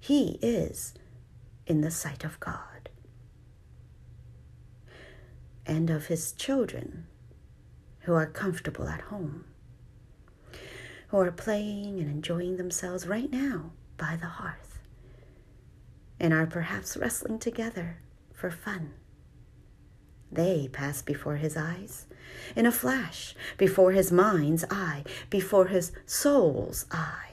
[0.00, 0.94] he is
[1.68, 2.88] in the sight of God,
[5.66, 7.06] and of his children
[8.00, 9.44] who are comfortable at home,
[11.08, 14.78] who are playing and enjoying themselves right now by the hearth,
[16.18, 17.98] and are perhaps wrestling together
[18.32, 18.94] for fun.
[20.32, 22.06] They pass before his eyes
[22.56, 27.24] in a flash, before his mind's eye, before his soul's eye.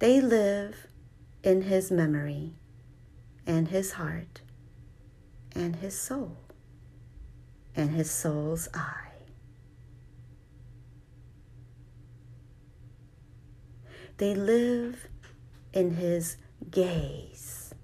[0.00, 0.86] They live
[1.44, 2.54] in his memory
[3.46, 4.40] and his heart
[5.54, 6.38] and his soul
[7.76, 9.00] and his soul's eye.
[14.16, 15.06] They live
[15.72, 16.38] in his
[16.70, 17.74] gaze.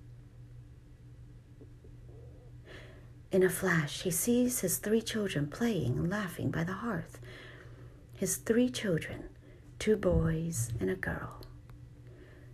[3.31, 7.21] In a flash, he sees his three children playing and laughing by the hearth.
[8.15, 9.25] His three children,
[9.79, 11.40] two boys and a girl,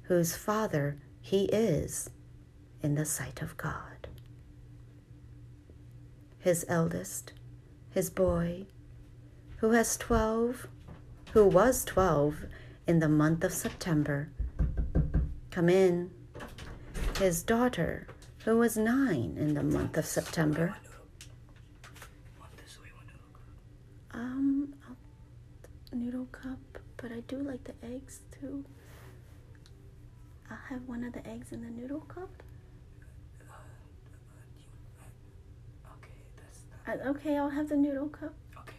[0.08, 2.10] whose father he is
[2.82, 4.06] in the sight of God.
[6.38, 7.32] His eldest,
[7.90, 8.66] his boy,
[9.56, 10.68] who has 12,
[11.32, 12.46] who was 12
[12.86, 14.30] in the month of September,
[15.50, 16.10] come in.
[17.18, 18.06] His daughter,
[18.44, 20.76] who was nine in the month of September.
[24.12, 24.74] Um,
[25.92, 26.58] noodle cup,
[26.96, 28.64] but I do like the eggs too.
[30.50, 32.30] I'll have one of the eggs in the noodle cup.
[35.94, 38.34] Okay, that's not Uh, okay, I'll have the noodle cup.
[38.58, 38.76] okay.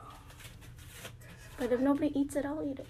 [0.00, 0.06] Um,
[1.58, 2.86] But if nobody eats it, I'll eat it.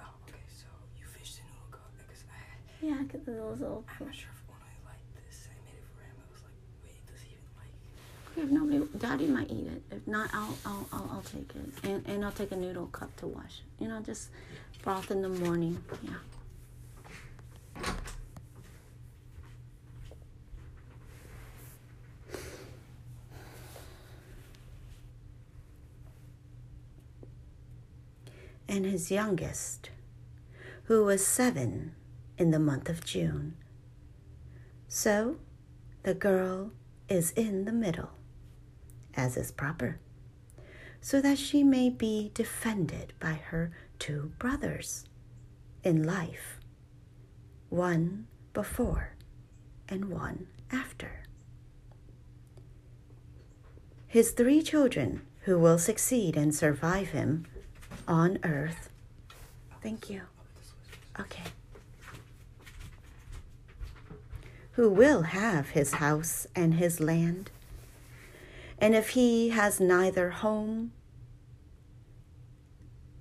[0.00, 0.40] oh, okay.
[0.48, 0.66] So
[0.98, 3.84] you fished the noodle cup because I, Yeah, because it was little.
[4.00, 6.16] I'm not sure if when I like this, I made it for him.
[6.18, 7.74] I was like, wait, does he even like?
[8.36, 9.82] If nobody, Daddy might eat it.
[9.94, 13.14] If not, I'll, I'll, I'll, I'll take it, and and I'll take a noodle cup
[13.18, 13.62] to wash.
[13.78, 13.82] It.
[13.84, 14.30] You know, just
[14.82, 15.78] broth in the morning.
[16.02, 16.14] Yeah.
[28.68, 29.90] And his youngest,
[30.84, 31.94] who was seven
[32.38, 33.54] in the month of June.
[34.88, 35.36] So
[36.04, 36.72] the girl
[37.06, 38.12] is in the middle,
[39.14, 40.00] as is proper,
[41.02, 45.04] so that she may be defended by her two brothers
[45.84, 46.58] in life,
[47.72, 49.14] one before
[49.88, 51.22] and one after.
[54.06, 57.46] His three children who will succeed and survive him
[58.06, 58.90] on earth.
[59.82, 60.20] Thank you.
[61.18, 61.44] Okay.
[64.72, 67.50] Who will have his house and his land.
[68.78, 70.92] And if he has neither home,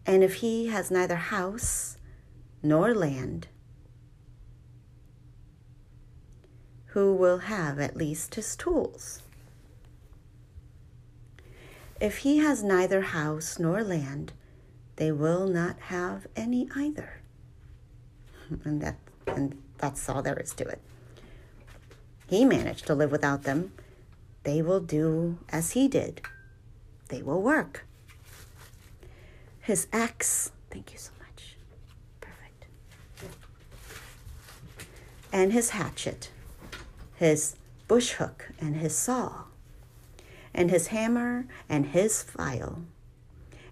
[0.06, 1.98] and if he has neither house
[2.62, 3.48] nor land,
[6.92, 9.22] who will have at least his tools?
[12.02, 14.34] If he has neither house nor land,
[14.98, 17.22] they will not have any either.
[18.66, 20.82] And that and that's all there is to it.
[22.28, 23.72] He managed to live without them.
[24.44, 26.22] They will do as he did.
[27.10, 27.86] They will work.
[29.62, 31.56] His axe, thank you so much.
[32.20, 32.66] Perfect.
[35.32, 36.32] And his hatchet,
[37.22, 37.56] his
[37.88, 39.44] bush hook and his saw,
[40.56, 42.82] and his hammer and his file,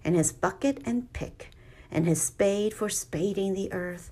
[0.05, 1.49] and his bucket and pick,
[1.89, 4.11] and his spade for spading the earth.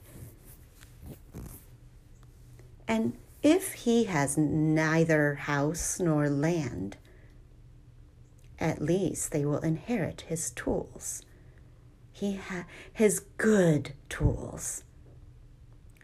[2.87, 6.97] And if he has neither house nor land,
[8.57, 11.21] at least they will inherit his tools.
[12.11, 14.83] He ha- his good tools,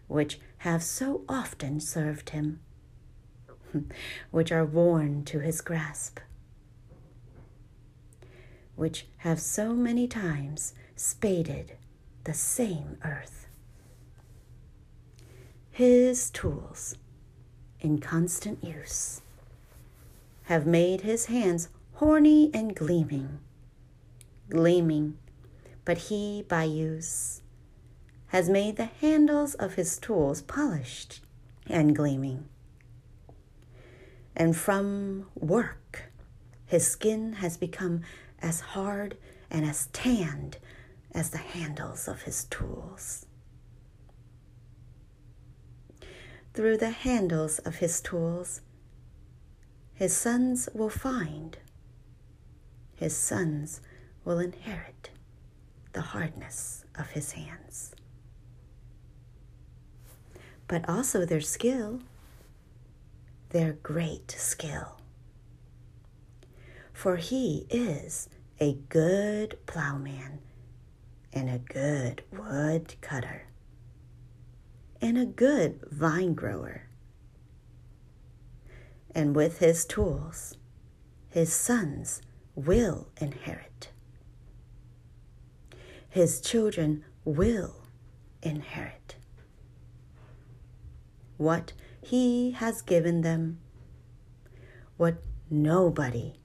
[0.07, 2.59] which have so often served him,
[4.31, 6.19] which are worn to his grasp,
[8.75, 11.73] which have so many times spaded
[12.23, 13.47] the same earth.
[15.71, 16.95] His tools,
[17.79, 19.21] in constant use,
[20.43, 23.39] have made his hands horny and gleaming,
[24.49, 25.17] gleaming,
[25.85, 27.41] but he, by use,
[28.27, 31.21] has made the handles of his tools polished
[31.67, 32.47] and gleaming.
[34.35, 36.11] And from work,
[36.65, 38.01] his skin has become
[38.39, 39.17] as hard
[39.49, 40.57] and as tanned
[41.13, 43.25] as the handles of his tools.
[46.53, 48.61] Through the handles of his tools,
[49.93, 51.57] his sons will find,
[52.95, 53.81] his sons
[54.25, 55.11] will inherit
[55.93, 57.93] the hardness of his hands,
[60.67, 62.01] but also their skill,
[63.53, 64.97] their great skill.
[66.91, 68.27] For he is
[68.59, 70.39] a good plowman
[71.31, 73.47] and a good wood cutter
[74.99, 76.87] and a good vine grower.
[79.13, 80.55] And with his tools,
[81.29, 82.21] his sons
[82.55, 83.89] will inherit.
[86.09, 87.75] His children will
[88.41, 89.15] inherit
[91.37, 91.73] what
[92.03, 93.59] he has given them,
[94.97, 96.35] what nobody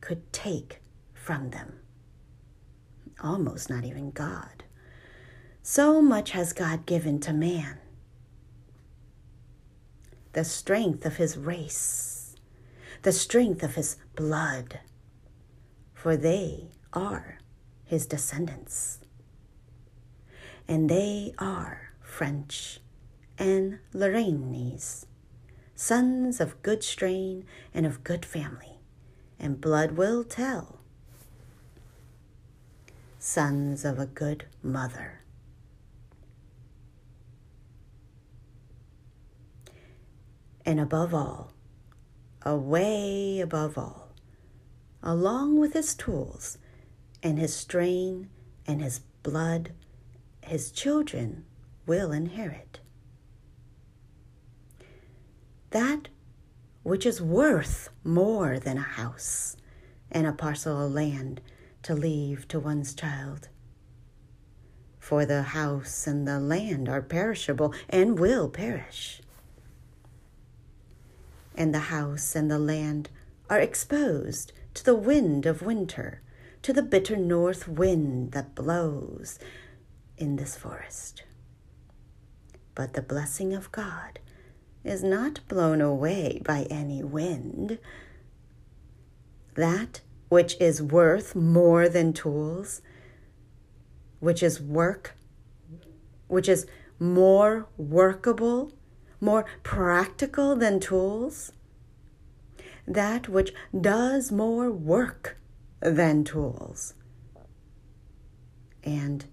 [0.00, 0.80] could take
[1.14, 1.80] from them.
[3.22, 4.64] Almost not even God.
[5.62, 7.78] So much has God given to man.
[10.32, 12.36] The strength of his race,
[13.02, 14.80] the strength of his blood,
[15.94, 17.38] for they are
[17.84, 19.00] his descendants.
[20.68, 22.80] And they are French
[23.38, 25.06] and Lorrainese,
[25.74, 28.78] sons of good strain and of good family,
[29.38, 30.80] and blood will tell.
[33.18, 35.20] Sons of a good mother.
[40.64, 41.52] And above all,
[42.42, 44.12] away above all,
[45.02, 46.58] along with his tools
[47.22, 48.30] and his strain
[48.66, 49.72] and his blood,
[50.40, 51.44] his children
[51.86, 52.80] will inherit
[55.76, 56.08] that
[56.82, 59.58] which is worth more than a house
[60.10, 61.38] and a parcel of land
[61.82, 63.48] to leave to one's child.
[64.98, 69.20] For the house and the land are perishable and will perish.
[71.54, 73.10] And the house and the land
[73.50, 76.22] are exposed to the wind of winter,
[76.62, 79.38] to the bitter north wind that blows
[80.16, 81.24] in this forest.
[82.74, 84.20] But the blessing of God
[84.86, 87.78] is not blown away by any wind.
[89.54, 92.82] That which is worth more than tools,
[94.20, 95.16] which is work,
[96.28, 96.66] which is
[96.98, 98.72] more workable,
[99.20, 101.52] more practical than tools,
[102.86, 105.36] that which does more work
[105.80, 106.94] than tools.
[108.84, 109.24] And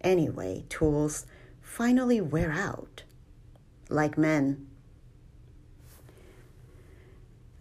[0.00, 1.26] anyway, tools
[1.60, 3.02] finally wear out,
[3.88, 4.65] like men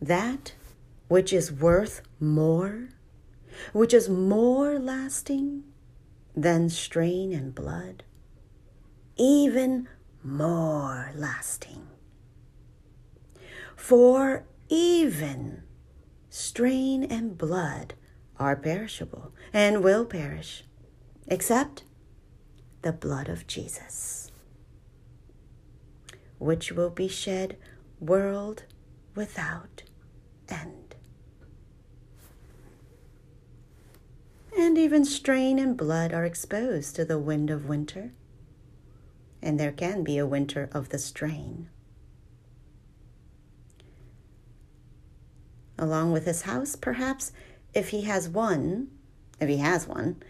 [0.05, 0.53] that
[1.07, 2.89] which is worth more,
[3.73, 5.63] which is more lasting
[6.35, 8.03] than strain and blood,
[9.17, 9.87] even
[10.23, 11.87] more lasting.
[13.75, 15.63] For even
[16.29, 17.93] strain and blood
[18.37, 20.63] are perishable and will perish,
[21.27, 21.83] except
[22.81, 24.31] the blood of Jesus,
[26.37, 27.57] which will be shed
[27.99, 28.63] world
[29.15, 29.83] without
[30.49, 30.95] end.
[34.57, 38.13] And even strain and blood are exposed to the wind of winter,
[39.41, 41.69] and there can be a winter of the strain.
[45.77, 47.33] Along with his house, perhaps,
[47.73, 48.87] if he has one,
[49.39, 50.21] if he has one,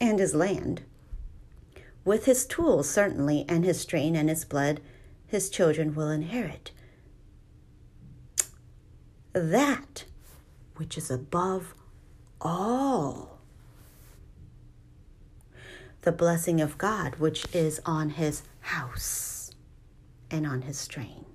[0.00, 0.82] and his land.
[2.04, 4.80] With his tools, certainly, and his strain and his blood,
[5.26, 6.70] his children will inherit
[9.32, 10.04] that
[10.76, 11.74] which is above
[12.40, 13.38] all.
[16.02, 19.50] The blessing of God, which is on his house
[20.30, 21.26] and on his strain.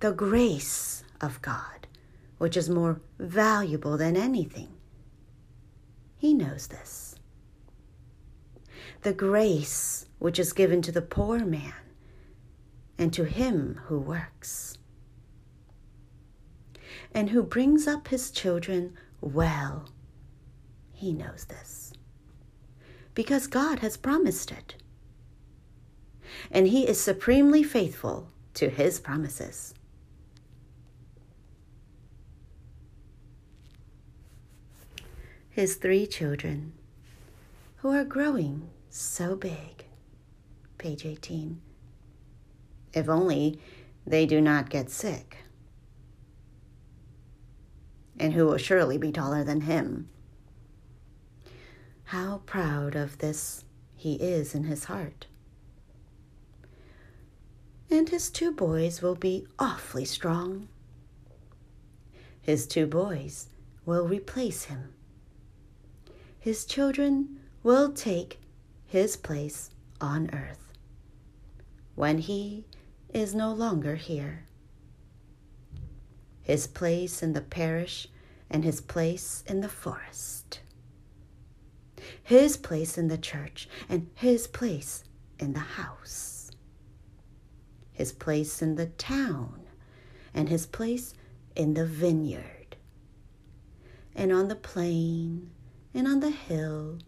[0.00, 1.86] The grace of God,
[2.38, 4.68] which is more valuable than anything.
[6.16, 7.16] He knows this.
[9.02, 11.74] The grace which is given to the poor man
[12.96, 14.78] and to him who works
[17.14, 19.88] and who brings up his children well.
[20.92, 21.92] He knows this
[23.14, 24.74] because God has promised it.
[26.50, 29.74] And he is supremely faithful to his promises.
[35.48, 36.72] His three children,
[37.76, 39.84] who are growing so big.
[40.78, 41.60] Page 18.
[42.92, 43.60] If only
[44.04, 45.43] they do not get sick
[48.18, 50.08] and who will surely be taller than him.
[52.04, 53.64] How proud of this
[53.96, 55.26] he is in his heart.
[57.90, 60.68] And his two boys will be awfully strong.
[62.40, 63.48] His two boys
[63.86, 64.92] will replace him.
[66.38, 68.38] His children will take
[68.86, 70.72] his place on earth
[71.94, 72.64] when he
[73.12, 74.46] is no longer here.
[76.44, 78.06] His place in the parish
[78.50, 80.60] and his place in the forest.
[82.22, 85.04] His place in the church and his place
[85.38, 86.50] in the house.
[87.92, 89.62] His place in the town
[90.34, 91.14] and his place
[91.56, 92.76] in the vineyard.
[94.14, 95.50] And on the plain
[95.94, 96.98] and on the hill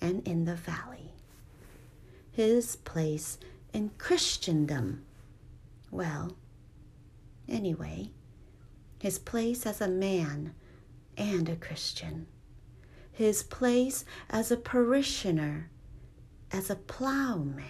[0.00, 1.12] and in the valley.
[2.32, 3.38] His place
[3.72, 5.04] in Christendom.
[5.92, 6.36] Well,
[7.48, 8.10] anyway,
[9.00, 10.54] his place as a man
[11.16, 12.26] and a Christian,
[13.12, 15.70] his place as a parishioner,
[16.52, 17.64] as a plowman,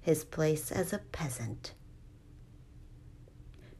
[0.00, 1.74] his place as a peasant,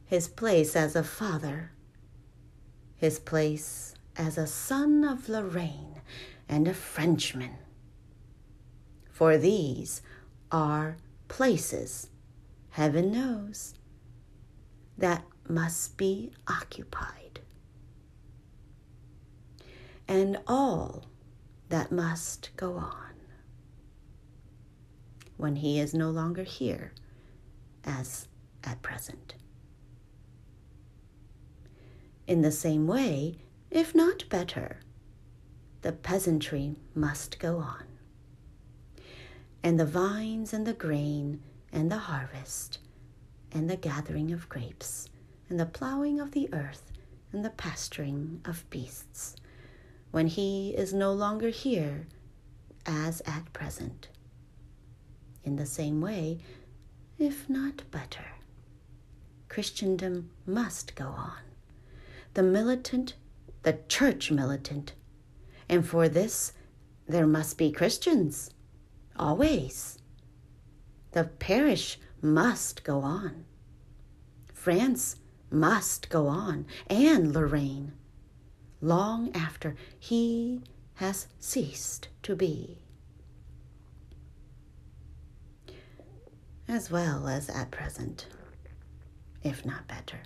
[0.05, 1.71] his place as a father,
[2.95, 6.01] his place as a son of Lorraine
[6.47, 7.57] and a Frenchman.
[9.11, 10.01] For these
[10.51, 12.09] are places,
[12.71, 13.75] heaven knows,
[14.99, 17.39] that must be occupied.
[20.07, 21.05] And all
[21.69, 22.95] that must go on
[25.37, 26.91] when he is no longer here
[27.85, 28.27] as
[28.63, 29.35] at present.
[32.27, 33.37] In the same way,
[33.71, 34.81] if not better,
[35.81, 37.85] the peasantry must go on.
[39.63, 41.41] And the vines and the grain
[41.71, 42.79] and the harvest
[43.51, 45.09] and the gathering of grapes
[45.49, 46.91] and the plowing of the earth
[47.31, 49.35] and the pasturing of beasts,
[50.11, 52.07] when he is no longer here
[52.85, 54.09] as at present.
[55.43, 56.39] In the same way,
[57.17, 58.25] if not better,
[59.47, 61.41] Christendom must go on.
[62.33, 63.15] The militant,
[63.63, 64.93] the church militant,
[65.67, 66.53] and for this
[67.07, 68.51] there must be Christians,
[69.17, 69.97] always.
[71.11, 73.45] The parish must go on.
[74.53, 75.17] France
[75.51, 77.93] must go on, and Lorraine,
[78.81, 80.61] long after he
[80.95, 82.79] has ceased to be.
[86.67, 88.27] As well as at present,
[89.43, 90.19] if not better.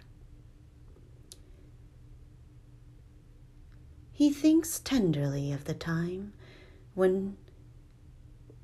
[4.12, 6.34] He thinks tenderly of the time
[6.94, 7.38] when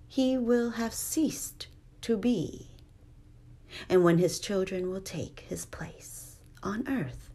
[0.07, 1.67] he will have ceased
[2.01, 2.68] to be,
[3.87, 7.29] and when his children will take his place on earth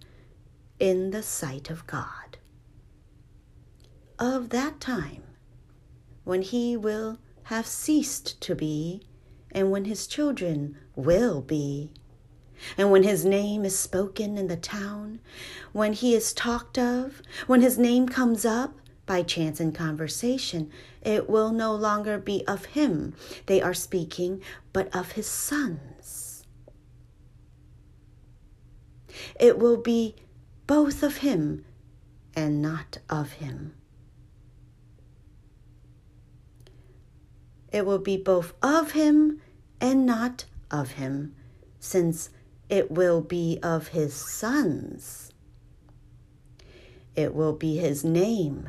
[0.79, 2.39] in the sight of God.
[4.19, 5.23] Of that time
[6.25, 9.03] when he will have ceased to be,
[9.51, 11.91] and when his children will be
[12.77, 15.21] and when his name is spoken in the town,
[15.73, 18.75] when he is talked of, when his name comes up
[19.07, 20.71] by chance in conversation,
[21.03, 23.15] it will no longer be of him
[23.47, 24.41] they are speaking,
[24.73, 26.24] but of his sons.
[29.39, 30.17] It will be
[30.67, 31.65] both of him
[32.35, 33.75] and not of him.
[37.73, 39.41] It will be both of him
[39.81, 41.35] and not of him,
[41.81, 42.31] since
[42.69, 45.33] it will be of his sons.
[47.17, 48.69] It will be his name,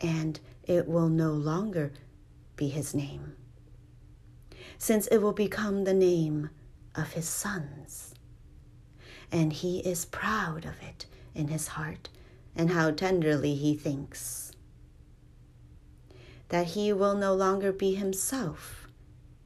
[0.00, 1.92] and it will no longer
[2.56, 3.34] be his name,
[4.78, 6.50] since it will become the name
[6.94, 8.09] of his sons.
[9.32, 12.08] And he is proud of it in his heart,
[12.56, 14.52] and how tenderly he thinks
[16.48, 18.88] that he will no longer be himself,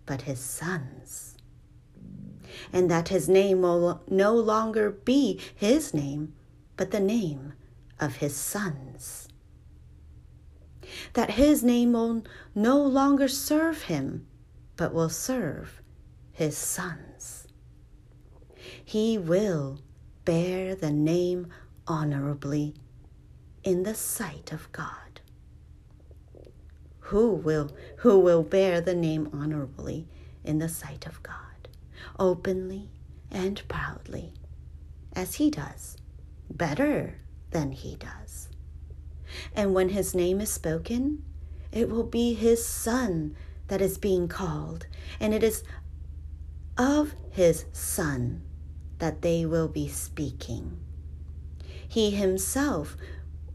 [0.07, 1.35] but his sons
[2.73, 6.35] and that his name will no longer be his name,
[6.77, 7.53] but the name
[8.01, 9.29] of his sons.
[11.15, 12.25] That his name will
[12.55, 14.27] no longer serve him,
[14.77, 15.81] but will serve
[16.33, 17.14] his sons.
[18.85, 19.81] He will
[20.25, 21.49] bear the name
[21.87, 22.75] honorably
[23.63, 25.21] in the sight of God.
[27.01, 30.09] Who will who will bear the name honorably
[30.43, 31.45] in the sight of God?
[32.19, 32.91] openly
[33.31, 34.33] and proudly,
[35.15, 35.97] as he does,
[36.51, 37.17] better
[37.51, 38.49] than he does.
[39.55, 41.23] And when his name is spoken,
[41.73, 43.37] it will be his son
[43.69, 44.87] that is being called,
[45.19, 45.65] and it is
[46.77, 48.43] of his son
[49.05, 50.79] that they will be speaking.
[51.87, 52.97] He himself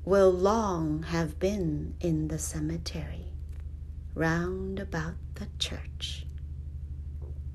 [0.05, 3.33] will long have been in the cemetery,
[4.13, 6.27] round about the church.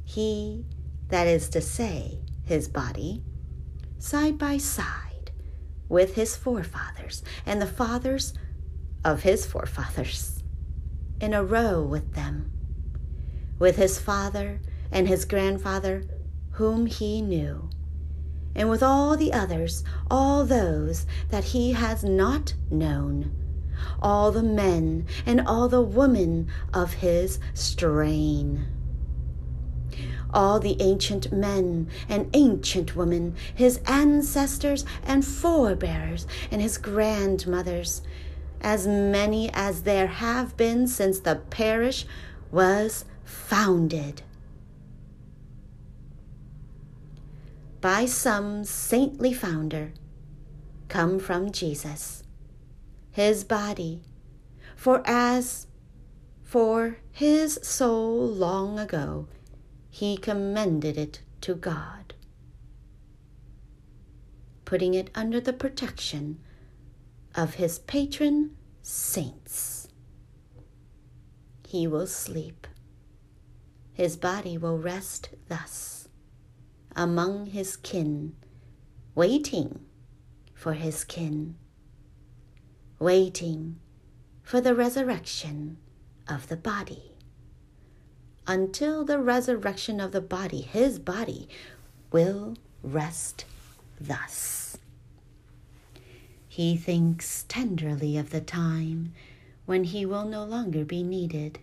[0.05, 0.65] He
[1.07, 3.23] that is to say, his body,
[4.01, 5.31] side by side
[5.89, 8.35] with his forefathers and the fathers
[9.05, 10.43] of his forefathers
[11.21, 12.51] in a row with them,
[13.61, 16.03] with his father and his grandfather,
[16.55, 17.71] whom he knew,
[18.55, 23.33] and with all the others, all those that he has not known,
[24.01, 28.67] all the men and all the women of his strain
[30.35, 38.03] all the ancient men and ancient women, his ancestors and forebears, and his grandmothers,
[38.61, 42.05] as many as there have been since the parish
[42.51, 44.23] was founded.
[47.85, 49.93] By some saintly founder,
[50.89, 52.23] come from Jesus,
[53.11, 54.01] his body,
[54.75, 55.67] for as
[56.43, 59.29] for his soul long ago
[59.91, 62.15] he commended it to God,
[64.65, 66.41] putting it under the protection
[67.35, 69.89] of his patron saints.
[71.69, 72.67] He will sleep.
[73.93, 75.94] His body will rest thus
[76.97, 78.35] among his kin,
[79.15, 79.81] waiting
[80.55, 81.57] for his kin,
[82.99, 83.79] waiting
[84.43, 85.77] for the resurrection
[86.29, 87.15] of the body
[88.47, 91.49] until the resurrection of the body, his body,
[92.13, 93.45] will rest
[94.01, 94.77] thus.
[96.49, 99.13] He thinks tenderly of the time
[99.67, 101.59] when he will no longer be needed,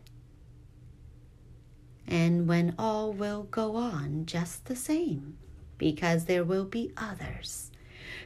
[2.07, 5.37] and when all will go on just the same,
[5.77, 7.71] because there will be others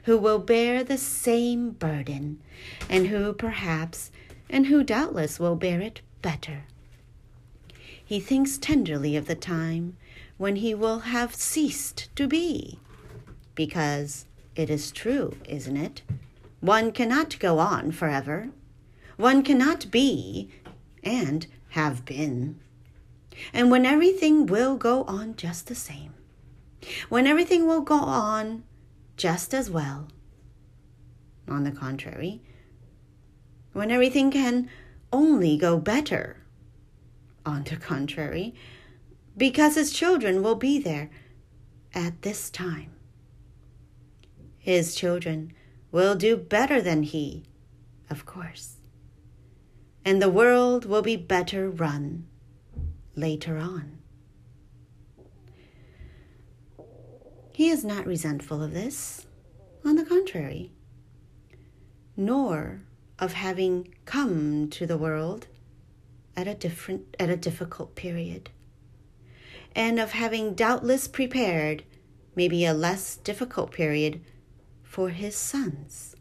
[0.03, 2.39] who will bear the same burden,
[2.89, 4.11] and who perhaps,
[4.49, 6.63] and who doubtless will bear it better
[8.05, 9.97] he thinks tenderly of the time
[10.37, 12.79] when he will have ceased to be.
[13.55, 16.03] Because it is true, isn't it?
[16.59, 18.49] One cannot go on forever.
[19.17, 20.49] One cannot be
[21.03, 22.59] and have been.
[23.53, 26.13] And when everything will go on just the same,
[27.09, 28.63] when everything will go on
[29.17, 30.07] just as well,
[31.47, 32.41] on the contrary,
[33.73, 34.69] when everything can
[35.11, 36.37] only go better.
[37.45, 38.55] On the contrary,
[39.37, 41.11] because his children will be there
[41.93, 42.91] at this time.
[44.57, 45.53] His children
[45.91, 47.43] will do better than he,
[48.09, 48.77] of course,
[50.03, 52.25] and the world will be better run
[53.15, 53.99] later on.
[57.53, 59.27] He is not resentful of this,
[59.85, 60.71] on the contrary,
[62.17, 62.81] nor
[63.17, 65.47] of having come to the world
[66.35, 68.49] at a different at a difficult period
[69.73, 71.83] and of having doubtless prepared
[72.35, 74.21] maybe a less difficult period
[74.83, 76.15] for his sons.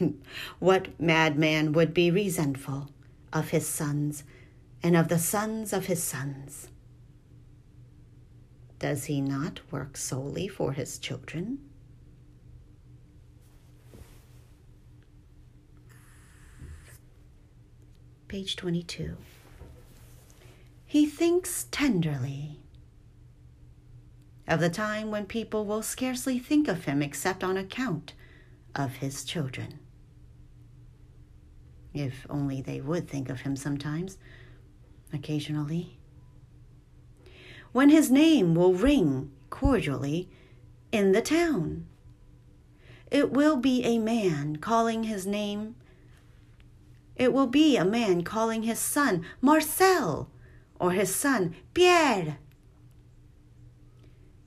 [0.58, 2.90] What madman would be resentful
[3.32, 4.24] of his sons
[4.82, 6.68] and of the sons of his sons
[8.78, 11.58] does he not work solely for his children
[18.32, 19.18] page 22.
[20.86, 22.60] He thinks tenderly
[24.48, 28.14] of the time when people will scarcely think of him except on account
[28.74, 29.80] of his children.
[31.92, 34.16] If only they would think of him sometimes,
[35.12, 35.98] occasionally.
[37.72, 40.28] When his name will ring cordially
[40.90, 41.86] in the town.
[43.10, 45.74] It will be a man calling his name
[47.16, 50.30] it will be a man calling his son Marcel
[50.80, 52.38] or his son Pierre.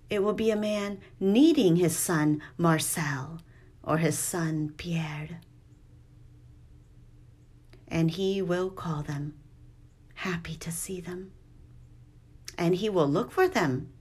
[0.09, 3.39] It will be a man needing his son Marcel
[3.83, 5.41] or his son Pierre.
[7.87, 9.35] And he will call them,
[10.15, 11.31] happy to see them.
[12.57, 13.91] And he will look for them.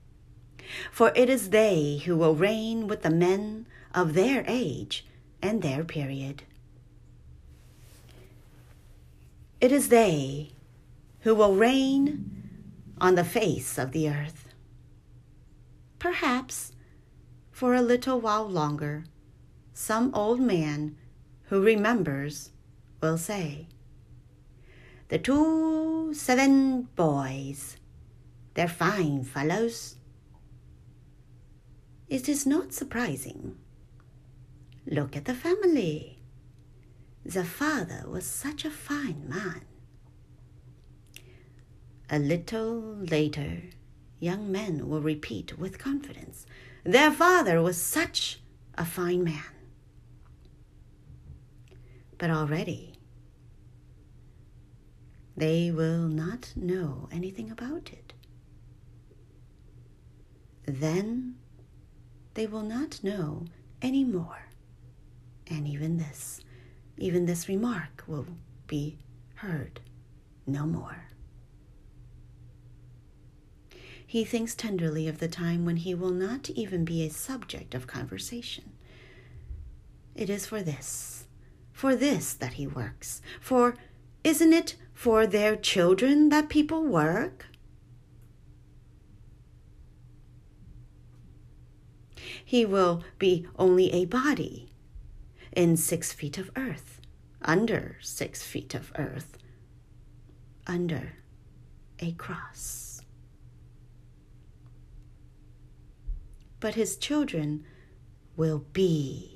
[0.90, 5.06] For it is they who will reign with the men of their age
[5.42, 6.44] and their period.
[9.60, 10.50] It is they
[11.20, 12.30] who will reign
[13.00, 14.48] on the face of the earth.
[15.98, 16.72] Perhaps
[17.50, 19.04] for a little while longer,
[19.72, 20.96] some old man
[21.44, 22.50] who remembers
[23.00, 23.68] will say,
[25.08, 27.76] The two Sevin boys,
[28.54, 29.96] they're fine fellows.
[32.08, 33.56] It is not surprising.
[34.86, 36.20] Look at the family.
[37.24, 39.62] The father was such a fine man.
[42.08, 43.62] A little later,
[44.20, 46.46] young men will repeat with confidence,
[46.84, 48.40] Their father was such
[48.74, 49.52] a fine man.
[52.16, 52.93] But already
[55.36, 58.12] They will not know anything about it.
[60.66, 61.36] Then
[62.34, 63.44] they will not know
[63.82, 64.48] any more.
[65.46, 66.40] And even this,
[66.98, 68.26] even this remark will
[68.66, 68.98] be
[69.36, 69.80] heard
[70.46, 71.08] no more.
[74.06, 77.86] He thinks tenderly of the time when he will not even be a subject of
[77.86, 78.72] conversation.
[80.14, 81.26] It is for this,
[81.72, 83.20] for this that he works.
[83.40, 83.74] For
[84.22, 87.46] isn't it for their children that people work?
[92.44, 94.70] He will be only a body
[95.52, 97.00] in six feet of earth,
[97.42, 99.36] under six feet of earth,
[100.66, 101.14] under
[101.98, 103.02] a cross.
[106.60, 107.64] But his children
[108.36, 109.33] will be.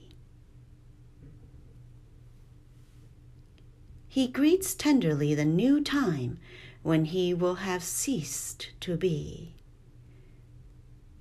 [4.08, 6.38] He greets tenderly the new time
[6.82, 9.54] when he will have ceased to be,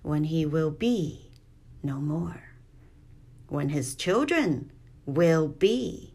[0.02, 1.32] when he will be
[1.84, 2.54] no more,
[3.50, 4.72] when his children
[5.06, 6.14] will be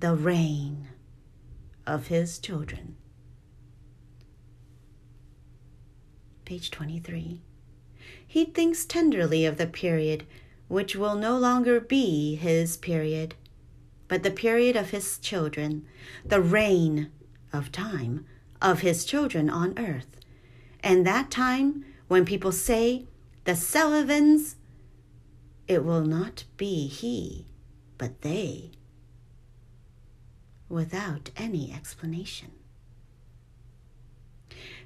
[0.00, 0.88] the reign
[1.86, 2.96] of his children.
[6.46, 7.42] Page 23.
[8.26, 10.24] He thinks tenderly of the period
[10.68, 13.34] which will no longer be his period,
[14.10, 15.86] but the period of his children,
[16.24, 17.12] the reign
[17.52, 18.26] of time
[18.60, 20.16] of his children on earth.
[20.80, 23.06] And that time when people say,
[23.44, 24.56] the Sullivans,
[25.68, 27.46] it will not be he,
[27.98, 28.72] but they,
[30.68, 32.50] without any explanation.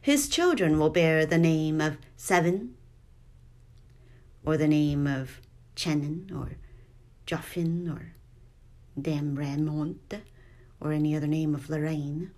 [0.02, 2.72] His children will bear the name of Sevin,
[4.44, 5.40] or the name of
[5.74, 6.58] Chenin, or
[7.26, 8.13] Joffin, or
[8.98, 10.20] Damrémont,
[10.80, 12.30] or any other name of Lorraine.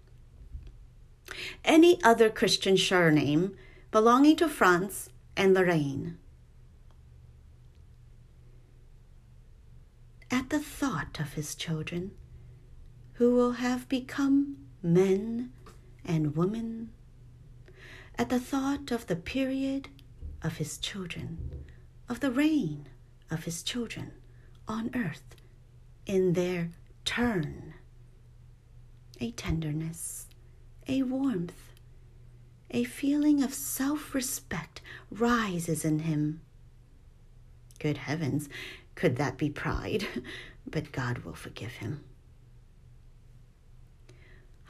[1.64, 3.56] Any other Christian surname
[3.90, 6.18] belonging to France and Lorraine.
[10.30, 12.12] At the thought of his children,
[13.14, 15.52] who will have become men
[16.04, 16.90] and women,
[18.18, 19.88] at the thought of the period
[20.42, 21.64] of his children,
[22.08, 22.88] of the reign
[23.30, 24.12] of his children
[24.68, 25.35] on earth
[26.06, 26.70] in their
[27.04, 27.74] turn,
[29.20, 30.26] a tenderness,
[30.86, 31.72] a warmth,
[32.70, 34.80] a feeling of self respect
[35.10, 36.40] rises in him.
[37.78, 38.48] Good heavens,
[38.94, 40.06] could that be pride?
[40.68, 42.02] But God will forgive him.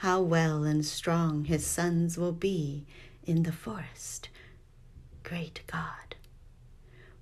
[0.01, 2.85] How well and strong his sons will be
[3.25, 4.29] in the forest.
[5.23, 6.17] Great God.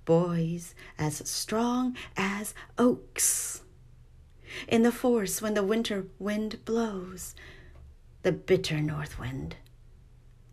[0.03, 3.61] Boys as strong as oaks.
[4.67, 7.35] In the forest when the winter wind blows,
[8.23, 9.55] the bitter north wind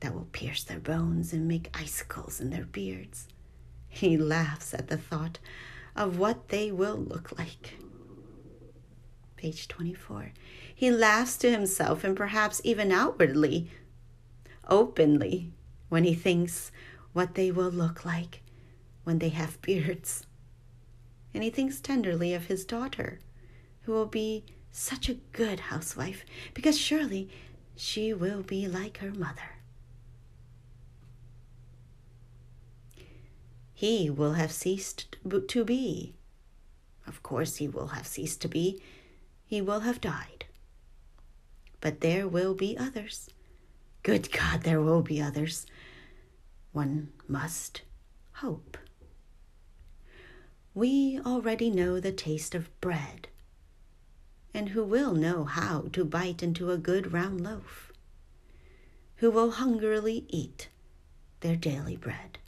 [0.00, 3.28] that will pierce their bones and make icicles in their beards.
[3.88, 5.38] He laughs at the thought
[5.94, 7.78] of what they will look like.
[9.36, 10.32] Page 24.
[10.74, 13.70] He laughs to himself and perhaps even outwardly,
[14.68, 15.53] openly,
[15.88, 16.72] when he thinks
[17.12, 18.42] what they will look like
[19.05, 20.26] when they have beards.
[21.34, 23.20] And he thinks tenderly of his daughter,
[23.83, 26.24] who will be such a good housewife,
[26.55, 27.28] because surely
[27.76, 29.53] she will be like her mother.
[33.83, 35.16] he will have ceased
[35.49, 36.14] to be.
[37.05, 38.80] Of course, he will have ceased to be.
[39.45, 40.45] He will have died.
[41.80, 43.28] But there will be others.
[44.05, 45.66] Good God, there will be others.
[46.70, 47.83] One must
[48.35, 48.78] hope.
[50.74, 53.26] We already know the taste of bread,
[54.55, 57.92] and who will know how to bite into a good round loaf,
[59.16, 60.68] who will hungrily eat
[61.40, 62.38] their daily bread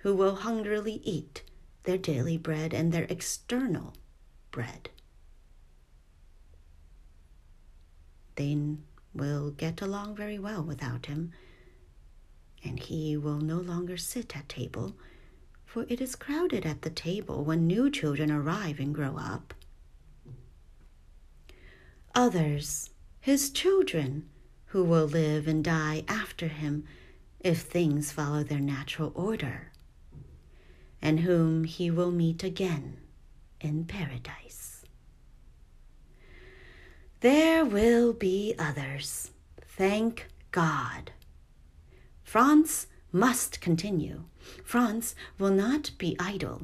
[0.00, 1.42] who will hungrily eat
[1.84, 3.94] their daily bread and their external
[4.50, 4.88] bread.
[8.36, 8.76] They
[9.14, 11.32] will get along very well without him,
[12.64, 14.96] and he will no longer sit at table,
[15.66, 19.52] for it is crowded at the table when new children arrive and grow up.
[22.14, 22.90] Others,
[23.20, 24.28] his children,
[24.66, 26.84] who will live and die after him
[27.40, 29.70] if things follow their natural order
[31.02, 32.98] and whom he will meet again
[33.60, 34.84] in paradise.
[37.20, 39.30] There will be others,
[39.60, 41.12] thank God.
[42.22, 44.24] France must continue.
[44.64, 46.62] France will not be idle,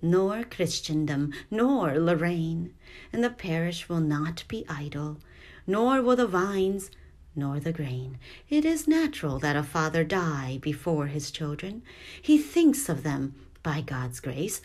[0.00, 2.74] nor Christendom, nor Lorraine,
[3.12, 5.18] and the parish will not be idle,
[5.66, 6.90] nor will the vines
[7.34, 8.18] nor the grain.
[8.48, 11.82] It is natural that a father die before his children.
[12.20, 14.60] He thinks of them by God's grace.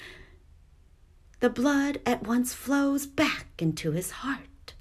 [1.39, 4.73] The blood at once flows back into his heart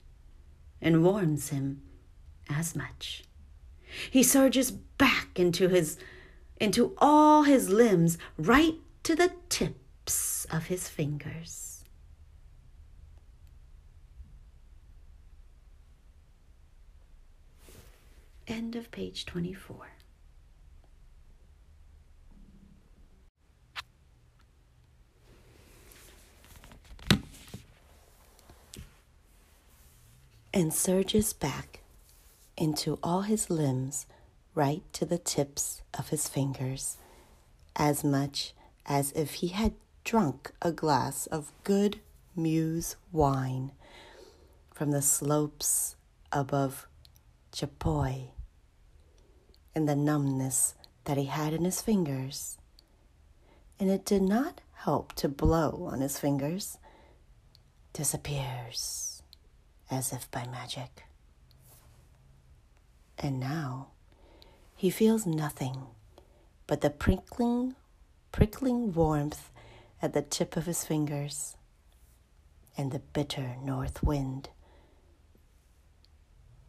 [0.80, 1.82] and warms him
[2.48, 3.24] as much.
[4.11, 5.98] He surges back into his
[6.61, 9.32] into all his limbs right to the
[10.05, 11.84] tips of his fingers.
[18.48, 19.76] End of page 24.
[30.55, 31.80] And surges back
[32.59, 34.07] into all his limbs,
[34.55, 36.98] right to the tips of his fingers,
[37.74, 38.53] as much
[38.84, 39.72] as if he had
[40.05, 42.00] drunk a glass of good
[42.34, 43.72] Meuse wine
[44.72, 45.96] from the slopes
[46.32, 46.86] above
[47.53, 48.30] Chapoy,
[49.74, 50.74] and the numbness
[51.05, 52.59] that he had in his fingers.
[53.78, 56.78] And it did not help to blow on his fingers,
[57.92, 59.22] disappears
[59.90, 61.05] as if by magic.
[63.18, 63.88] And now
[64.74, 65.86] he feels nothing
[66.66, 67.74] but the prickling,
[68.32, 69.50] prickling warmth
[70.03, 71.57] at the tip of his fingers
[72.76, 74.50] and the bitter north wind,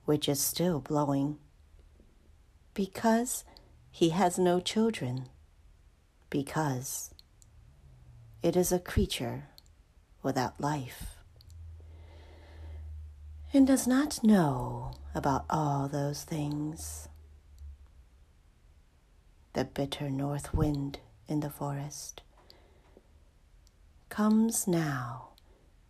[0.05, 1.39] which is still blowing
[2.73, 3.43] because
[3.91, 5.27] he has no children,
[6.29, 7.13] because
[8.41, 9.45] it is a creature
[10.21, 11.17] without life
[13.53, 17.07] and does not know about all those things.
[19.53, 22.21] The bitter north wind in the forest
[24.13, 25.29] comes now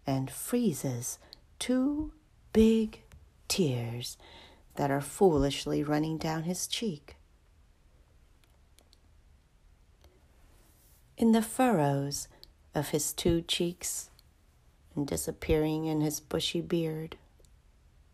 [0.07, 1.19] and freezes
[1.59, 2.13] two
[2.53, 3.01] big
[3.49, 4.17] tears
[4.76, 7.17] that are foolishly running down his cheek.
[11.17, 12.30] In the furrows
[12.74, 14.09] of his two cheeks
[14.95, 17.17] and disappearing in his bushy beard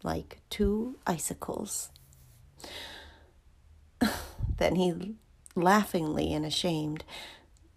[0.01, 1.91] like two icicles.
[4.57, 5.13] then he
[5.53, 7.03] laughingly and ashamed,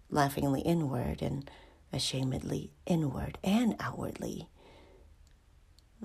[0.09, 1.47] laughingly inward and
[1.93, 4.49] ashamedly inward and outwardly,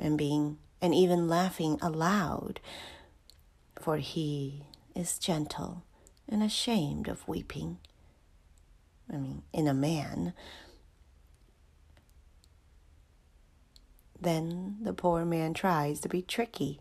[0.01, 2.61] and being and even laughing aloud,
[3.81, 4.63] for he
[4.95, 5.83] is gentle
[6.29, 7.79] and ashamed of weeping.
[9.13, 10.35] I mean, in a man,
[14.21, 16.81] Then the poor man tries to be tricky,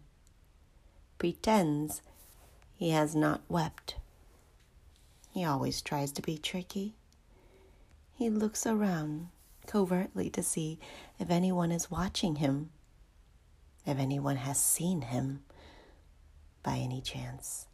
[1.18, 2.02] pretends
[2.76, 3.96] he has not wept.
[5.32, 6.96] He always tries to be tricky.
[8.18, 9.28] He looks around
[9.68, 10.80] covertly to see
[11.20, 12.72] if anyone is watching him,
[13.86, 15.44] if anyone has seen him
[16.64, 17.68] by any chance.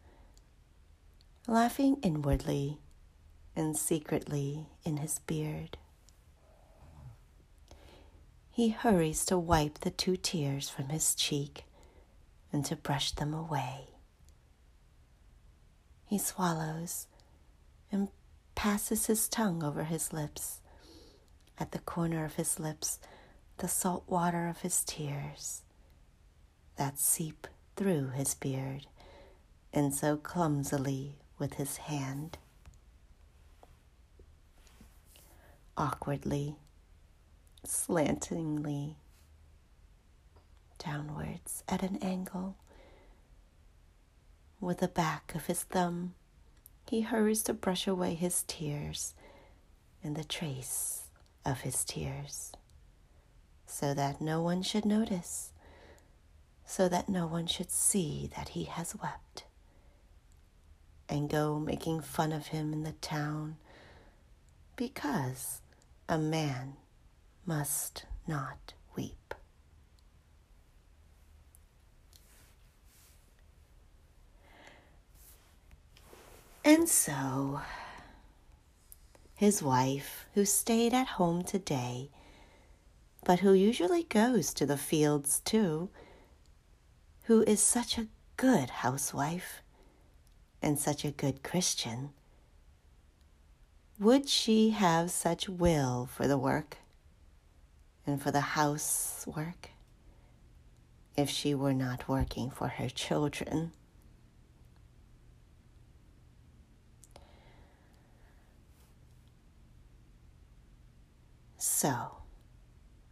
[1.47, 2.79] Laughing inwardly
[3.55, 5.77] and secretly in his beard.
[8.51, 11.63] He hurries to wipe the two tears from his cheek
[12.51, 13.87] and to brush them away.
[16.05, 17.07] He swallows
[17.89, 18.09] and
[18.55, 20.61] passes his tongue over his lips.
[21.59, 22.99] At the corner of his lips,
[23.57, 25.61] the salt water of his tears
[26.75, 28.87] that seep through his beard
[29.71, 32.37] and so clumsily with his hand.
[35.77, 36.55] Awkwardly,
[37.63, 38.97] slantingly
[40.77, 42.55] downwards at an angle.
[44.59, 46.13] With the back of his thumb,
[46.89, 49.13] he hurries to brush away his tears
[50.03, 51.07] and the trace
[51.45, 52.51] of his tears,
[53.65, 55.51] so that no one should notice,
[56.65, 59.45] so that no one should see that he has wept,
[61.09, 63.57] and go making fun of him in the town
[64.75, 65.61] because
[66.09, 66.73] a man
[67.45, 69.33] must not weep.
[76.65, 77.61] And so,
[79.35, 82.09] his wife, who stayed at home today,
[83.25, 85.89] but who usually goes to the fields too,
[87.23, 88.07] who is such a
[88.37, 89.61] good housewife
[90.61, 92.11] and such a good Christian,
[93.99, 96.77] would she have such will for the work?
[98.05, 99.69] and for the housework
[101.15, 103.71] if she were not working for her children.
[111.65, 112.17] So,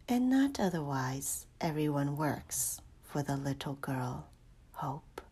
[0.06, 4.28] and not otherwise, everyone works for the little girl,
[4.72, 5.22] Hope.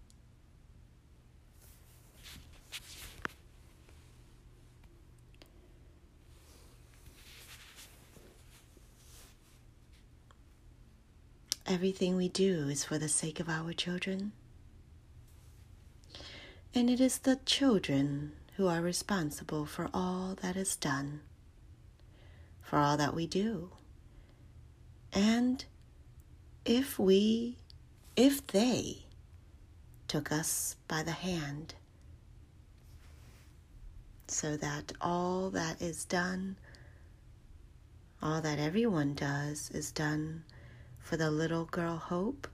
[11.66, 14.32] Everything we do is for the sake of our children.
[16.74, 21.20] And it is the children who are responsible for all that is done,
[22.70, 23.68] for all that we do.
[25.12, 25.64] And
[26.64, 27.56] if we,
[28.14, 28.98] if they
[30.06, 31.74] took us by the hand,
[34.28, 36.54] so that all that is done,
[38.22, 40.44] all that everyone does, is done
[41.00, 42.46] for the little girl Hope.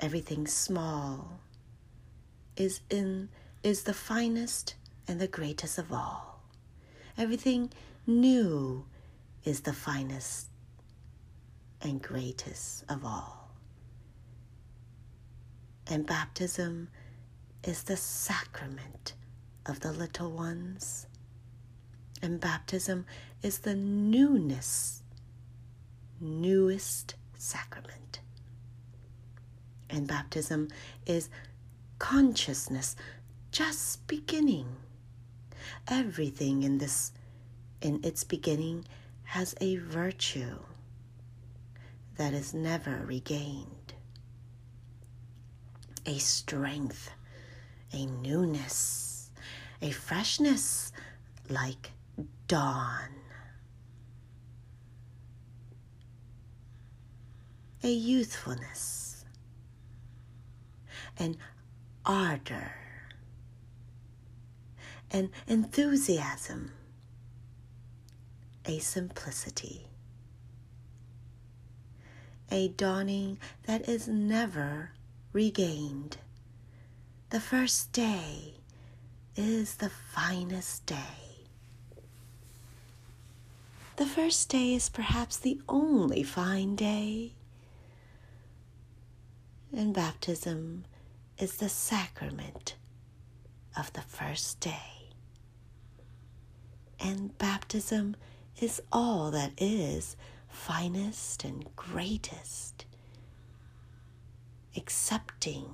[0.00, 1.40] Everything small
[2.56, 3.28] is in
[3.62, 6.40] is the finest and the greatest of all.
[7.18, 7.70] Everything
[8.06, 8.84] new
[9.44, 10.48] is the finest
[11.82, 13.50] and greatest of all.
[15.86, 16.88] And baptism
[17.62, 19.14] is the sacrament
[19.66, 21.06] of the little ones.
[22.22, 23.04] And baptism
[23.42, 25.02] is the newness
[26.20, 28.20] newest sacrament.
[29.90, 30.68] And baptism
[31.06, 31.28] is
[31.98, 32.96] consciousness
[33.52, 34.66] just beginning.
[35.86, 37.12] Everything in this
[37.84, 38.84] in its beginning
[39.24, 40.58] has a virtue
[42.16, 43.94] that is never regained.
[46.06, 47.10] A strength,
[47.92, 49.30] a newness,
[49.82, 50.92] a freshness
[51.48, 51.90] like
[52.48, 53.10] dawn.
[57.82, 59.26] a youthfulness,
[61.18, 61.36] an
[62.06, 62.72] ardor,
[65.10, 66.72] an enthusiasm,
[68.66, 69.86] a simplicity,
[72.50, 74.90] a dawning that is never
[75.32, 76.18] regained.
[77.30, 78.54] The first day
[79.36, 81.48] is the finest day.
[83.96, 87.34] The first day is perhaps the only fine day
[89.76, 90.84] and baptism
[91.38, 92.76] is the sacrament
[93.76, 95.10] of the first day.
[97.00, 98.16] And baptism
[98.60, 100.16] is all that is
[100.48, 102.86] finest and greatest,
[104.76, 105.66] accepting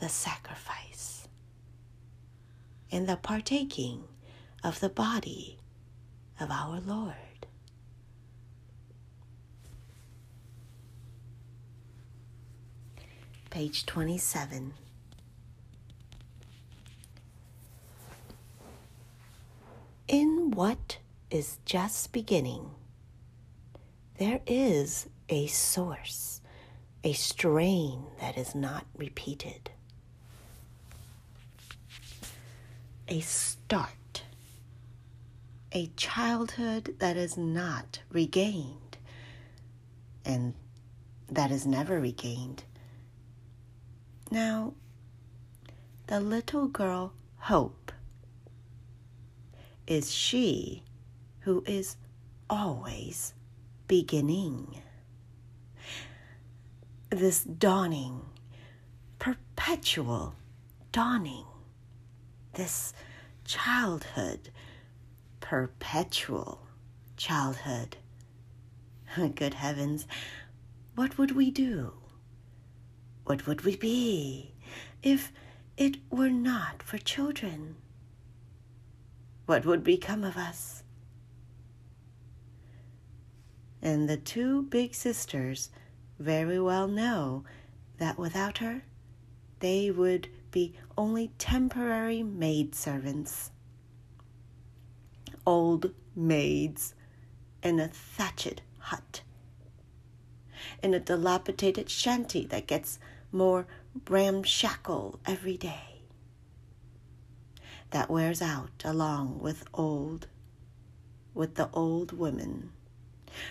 [0.00, 1.28] the sacrifice
[2.90, 4.04] and the partaking
[4.62, 5.58] of the body
[6.40, 7.14] of our Lord.
[13.54, 14.72] page 27.
[20.08, 20.98] In what
[21.34, 22.70] is just beginning,
[24.18, 26.40] there is a source,
[27.02, 29.68] a strain that is not repeated,
[33.08, 34.22] a start,
[35.72, 38.96] a childhood that is not regained,
[40.24, 40.54] and
[41.28, 42.62] that is never regained.
[44.30, 44.74] Now,
[46.06, 47.90] the little girl Hope
[49.88, 50.84] is she
[51.44, 51.96] who is
[52.48, 53.34] always
[53.86, 54.80] beginning.
[57.10, 58.22] This dawning,
[59.18, 60.34] perpetual
[60.90, 61.44] dawning,
[62.54, 62.94] this
[63.44, 64.50] childhood,
[65.40, 66.66] perpetual
[67.18, 67.98] childhood.
[69.34, 70.06] Good heavens,
[70.94, 71.92] what would we do?
[73.24, 74.54] What would we be
[75.02, 75.30] if
[75.76, 77.76] it were not for children?
[79.44, 80.83] What would become of us?
[83.84, 85.68] And the two big sisters
[86.18, 87.44] very well know
[87.98, 88.82] that without her,
[89.60, 93.50] they would be only temporary maid servants,
[95.46, 96.94] old maids
[97.62, 99.20] in a thatched hut,
[100.82, 102.98] in a dilapidated shanty that gets
[103.32, 103.66] more
[104.08, 106.00] ramshackle every day.
[107.90, 110.26] That wears out along with old,
[111.34, 112.72] with the old women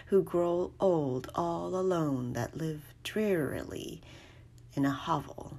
[0.07, 4.01] who grow old all alone that live drearily
[4.73, 5.57] in a hovel,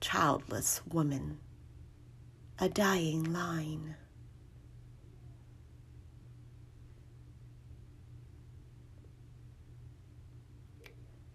[0.00, 1.38] childless woman,
[2.58, 3.96] a dying line.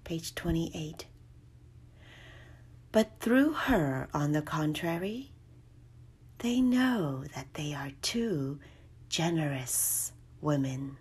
[0.03, 1.05] Page 28.
[2.93, 5.31] But through her, on the contrary,
[6.39, 8.59] they know that they are two
[9.09, 10.97] generous women,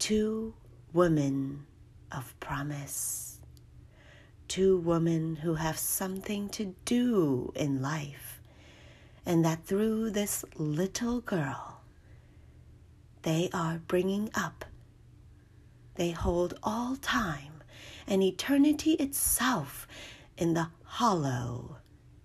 [0.00, 0.54] two
[0.94, 1.66] women
[2.10, 3.38] of promise.
[4.48, 8.40] Two women who have something to do in life,
[9.24, 11.82] and that through this little girl,
[13.22, 14.64] they are bringing up.
[15.94, 17.62] They hold all time
[18.08, 19.86] and eternity itself
[20.38, 21.76] in the hollow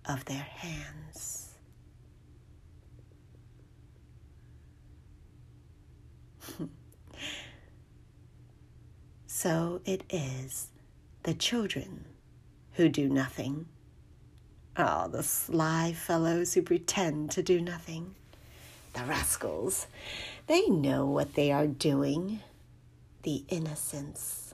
[0.06, 1.54] of their hands.
[9.46, 10.70] so it is
[11.22, 12.04] the children
[12.72, 13.66] who do nothing.
[14.76, 18.16] Oh, the sly fellows who pretend to do nothing.
[18.94, 19.86] The rascals.
[20.48, 22.40] They know what they are doing.
[23.22, 24.52] The innocents.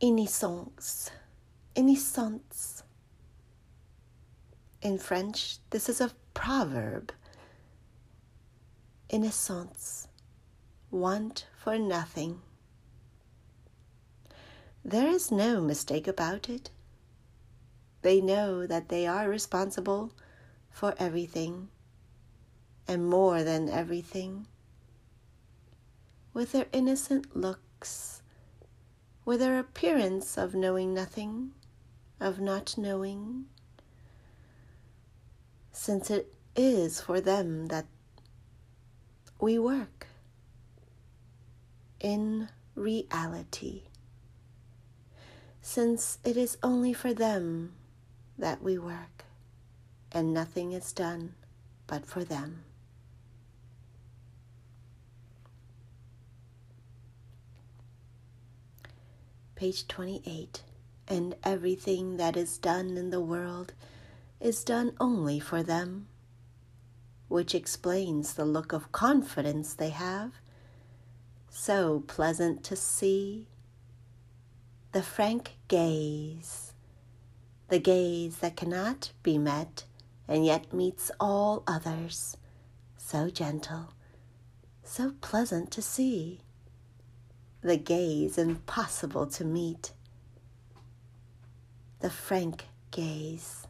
[0.00, 1.12] Innocence.
[1.76, 2.82] Innocence.
[4.82, 7.12] In French, this is a proverb.
[9.12, 10.08] Innocence.
[10.90, 12.40] Want for nothing.
[14.82, 16.70] There is no mistake about it.
[18.00, 20.12] They know that they are responsible
[20.70, 21.68] for everything
[22.88, 24.46] and more than everything.
[26.32, 28.22] With their innocent looks,
[29.26, 31.52] with their appearance of knowing nothing,
[32.18, 33.44] of not knowing,
[35.70, 37.84] since it is for them that
[39.42, 40.06] we work
[41.98, 43.82] in reality.
[45.60, 47.72] Since it is only for them
[48.38, 49.24] that we work,
[50.12, 51.34] and nothing is done
[51.88, 52.62] but for them.
[59.56, 60.62] Page 28
[61.08, 63.72] And everything that is done in the world
[64.38, 66.06] is done only for them,
[67.32, 70.32] which explains the look of confidence they have,
[71.48, 73.46] so pleasant to see
[74.92, 76.74] the frank gaze,
[77.68, 79.84] the gaze that cannot be met
[80.28, 82.36] and yet meets all others,
[82.98, 83.94] so gentle,
[84.84, 86.38] so pleasant to see,
[87.62, 89.94] the gaze impossible to meet,
[92.00, 93.66] the frank gaze,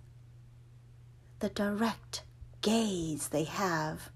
[1.39, 2.25] the direct
[2.63, 4.11] gaze they have,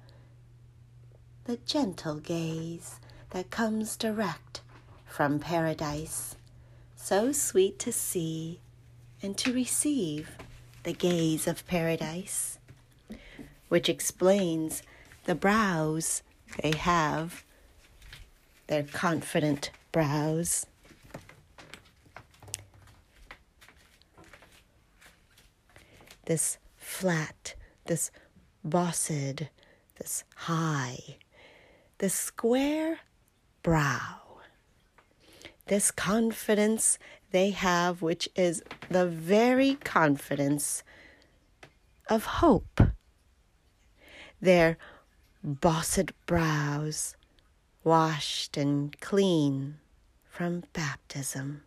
[1.45, 2.99] the gentle gaze
[3.31, 4.63] that comes direct
[5.05, 6.37] from paradise
[6.97, 8.59] so sweet to see
[9.23, 10.31] and to receive
[10.83, 12.59] the gaze of paradise,
[13.69, 14.83] which explains
[15.25, 16.23] the brows
[16.63, 17.45] they have,
[18.67, 20.67] their confident brows.
[26.25, 28.11] This flat, this
[28.69, 29.49] bossed,
[29.99, 31.17] this high,
[31.99, 33.01] this square
[33.63, 34.27] brow
[35.67, 36.99] this confidence
[37.33, 40.83] they have, which is the very confidence
[42.09, 42.81] of hope.
[44.41, 44.79] Their
[45.43, 47.17] bossed brows
[47.83, 49.79] washed and clean
[50.29, 51.63] from baptism,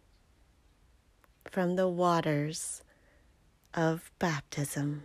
[1.45, 2.83] from the waters
[3.73, 5.03] of baptism.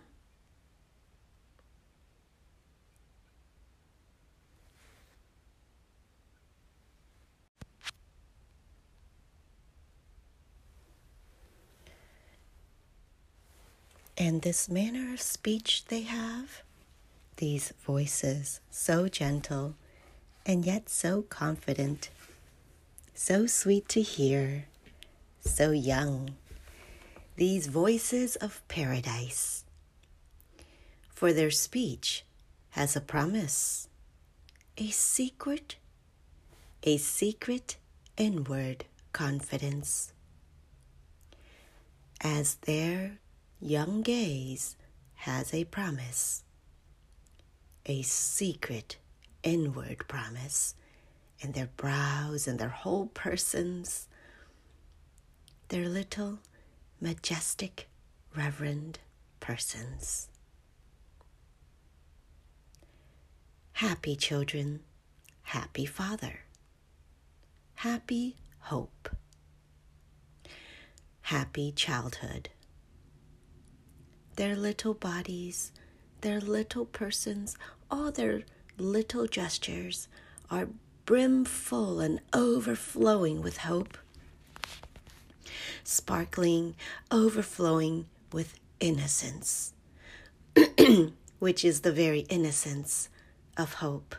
[14.17, 16.61] And this manner of speech they have,
[17.35, 19.75] these voices so gentle
[20.45, 22.09] and yet so confident,
[23.13, 24.67] so sweet to hear,
[25.41, 26.35] so young,
[27.35, 29.65] these voices of paradise.
[31.09, 32.23] For their speech
[32.71, 33.89] has a promise,
[34.77, 35.75] a secret,
[36.83, 37.75] a secret
[38.15, 40.13] inward confidence.
[42.21, 43.17] As their
[43.65, 44.75] young gaze
[45.15, 46.43] has a promise,
[47.87, 48.97] a secret
[49.41, 50.75] inward promise,
[51.39, 54.07] in their brows and their whole persons,
[55.69, 56.39] their little
[57.01, 57.87] majestic,
[58.35, 58.99] reverend
[59.39, 60.29] persons.
[63.73, 64.81] Happy children,
[65.41, 66.41] happy Father,
[67.73, 69.09] happy hope,
[71.21, 72.49] happy childhood
[74.35, 75.71] their little bodies,
[76.21, 77.57] their little persons,
[77.89, 78.43] all their
[78.77, 80.07] little gestures
[80.51, 80.67] are
[81.05, 83.97] brimful and overflowing with hope,
[85.83, 86.75] sparkling,
[87.11, 89.73] overflowing with innocence,
[91.39, 93.09] which is the very innocence
[93.57, 94.15] of hope.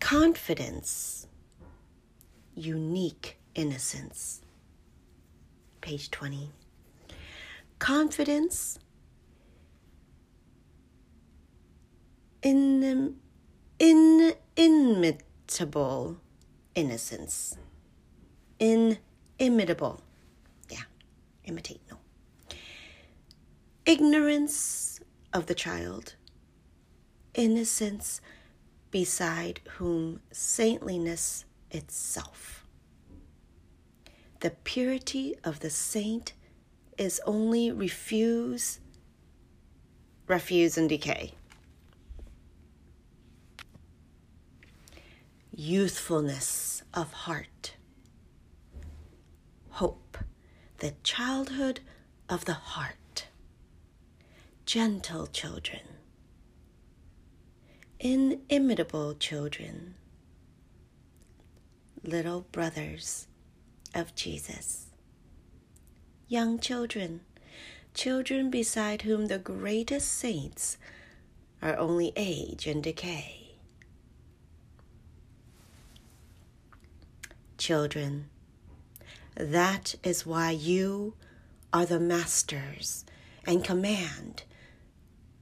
[0.00, 1.28] Confidence
[2.60, 4.42] unique innocence.
[5.80, 6.50] Page 20.
[7.78, 8.78] Confidence,
[12.42, 13.16] in,
[13.78, 16.18] in, inimitable
[16.74, 17.56] innocence.
[18.58, 20.02] Inimitable.
[20.68, 20.82] Yeah,
[21.44, 21.96] imitate, no.
[23.86, 25.00] Ignorance
[25.32, 26.14] of the child,
[27.34, 28.20] innocence
[28.90, 32.66] beside whom saintliness itself.
[34.40, 36.32] The purity of the saint
[36.96, 38.80] is only refuse,
[40.26, 41.34] refuse and decay.
[45.50, 47.74] Youthfulness of heart,
[49.70, 50.16] hope,
[50.78, 51.80] the childhood
[52.28, 53.26] of the heart,
[54.64, 55.82] gentle children,
[57.98, 59.96] inimitable children,
[62.02, 63.26] little brothers
[63.94, 64.86] of Jesus,
[66.28, 67.20] young children,
[67.94, 70.78] children beside whom the greatest saints
[71.60, 73.36] are only age and decay.
[77.58, 78.30] Children,
[79.34, 81.14] that is why you
[81.72, 83.04] are the masters
[83.46, 84.44] and command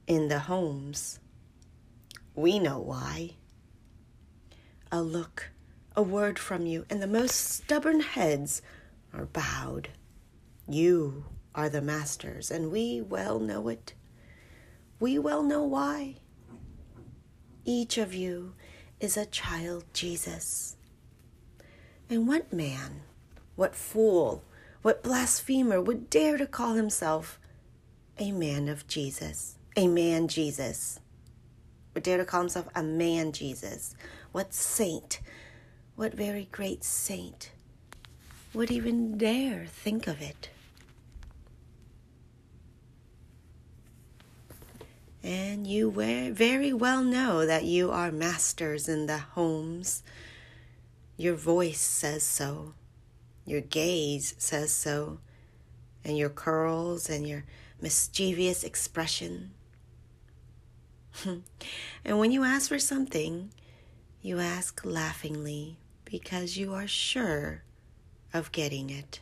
[0.07, 1.19] in the homes.
[2.35, 3.31] We know why.
[4.91, 5.51] A look,
[5.99, 8.61] a word from you, and the most stubborn heads
[9.13, 9.89] are bowed.
[10.65, 13.93] You are the masters, and we well know it.
[15.01, 16.15] We well know why.
[17.65, 18.53] Each of you
[19.01, 20.77] is a child Jesus.
[22.09, 23.01] And what man,
[23.57, 24.45] what fool,
[24.81, 27.41] what blasphemer would dare to call himself
[28.17, 31.01] a man of Jesus, a man Jesus?
[31.93, 33.95] Would dare to call himself a man Jesus?
[34.31, 35.19] What saint,
[35.99, 37.51] what very great saint
[38.53, 40.49] would even dare think of it?
[45.21, 50.01] And you very well know that you are masters in the homes.
[51.17, 52.75] Your voice says so.
[53.43, 55.19] Your gaze says so.
[56.05, 57.43] And your curls and your
[57.81, 59.51] mischievous expression.
[61.25, 63.51] and when you ask for something,
[64.21, 65.75] you ask laughingly
[66.09, 67.63] because you are sure
[68.33, 69.19] of getting it.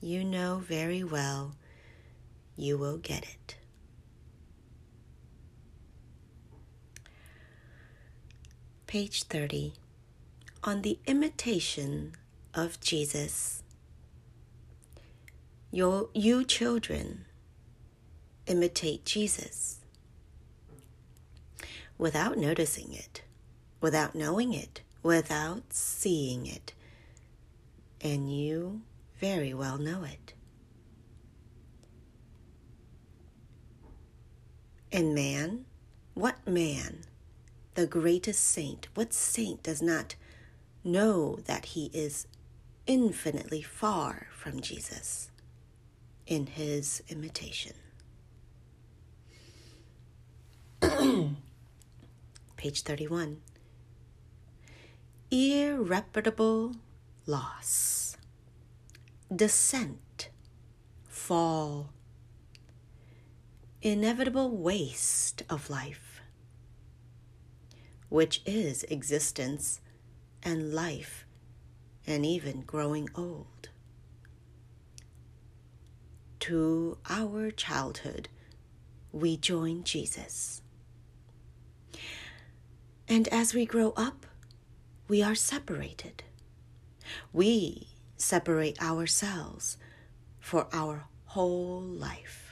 [0.00, 1.54] You know very well
[2.56, 3.56] you will get it.
[8.86, 9.74] Page 30
[10.62, 12.12] On the imitation
[12.52, 13.62] of Jesus.
[15.70, 17.24] Your, you children
[18.46, 19.80] imitate Jesus
[21.98, 23.23] without noticing it,
[23.84, 26.72] without knowing it, without seeing it.
[28.00, 28.80] And you
[29.20, 30.32] very well know it.
[34.90, 35.66] And man,
[36.14, 37.00] what man
[37.74, 40.14] the greatest saint, what saint does not
[40.82, 42.26] know that he is
[42.86, 45.30] infinitely far from Jesus
[46.26, 47.74] in his imitation?
[52.56, 53.42] Page 31.
[55.36, 56.76] Irreparable
[57.26, 58.16] loss,
[59.34, 60.28] descent,
[61.08, 61.90] fall,
[63.82, 66.20] inevitable waste of life
[68.08, 69.80] which is existence
[70.44, 71.26] and life
[72.06, 73.70] and even growing old.
[76.38, 78.28] To our childhood,
[79.10, 80.62] we join Jesus.
[83.08, 84.26] And as we grow up,
[85.08, 86.22] we are separated.
[87.32, 89.76] We separate ourselves
[90.40, 92.44] for our whole life.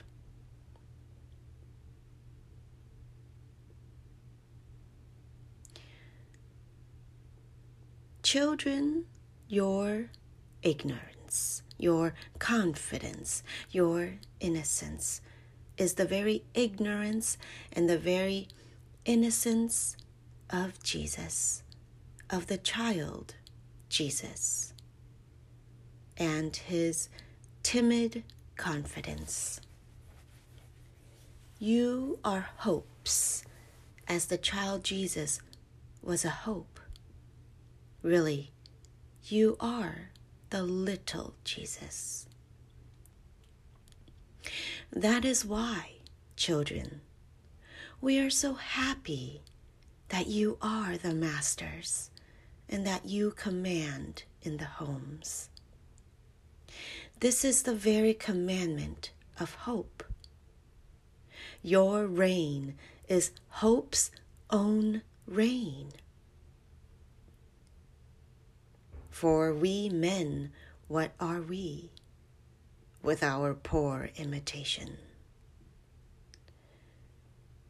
[8.33, 9.05] children
[9.47, 10.09] your
[10.63, 15.21] ignorance, your confidence, your innocence
[15.77, 17.37] is the very ignorance
[17.73, 18.47] and the very
[19.05, 19.97] innocence
[20.49, 21.62] of Jesus,
[22.33, 23.35] of the child
[23.89, 24.73] Jesus,
[26.17, 27.07] and his
[27.61, 28.23] timid
[28.55, 29.61] confidence.
[31.59, 33.43] You are hopes,
[34.07, 35.41] as the child Jesus
[36.01, 36.79] was a hope.
[38.01, 38.51] Really,
[39.25, 40.09] you are
[40.49, 42.25] the little Jesus.
[44.91, 45.97] That is why,
[46.35, 47.01] children,
[48.01, 49.43] we are so happy
[50.09, 52.09] that you are the masters
[52.73, 55.49] and that you command in the homes.
[57.19, 60.03] This is the very commandment of hope.
[61.61, 62.73] Your reign
[63.07, 64.09] is hope's
[64.49, 65.91] own reign.
[69.11, 70.51] For we men,
[70.87, 71.91] what are we
[73.03, 74.97] with our poor imitation?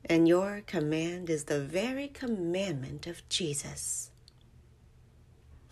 [0.05, 4.11] And your command is the very commandment of Jesus.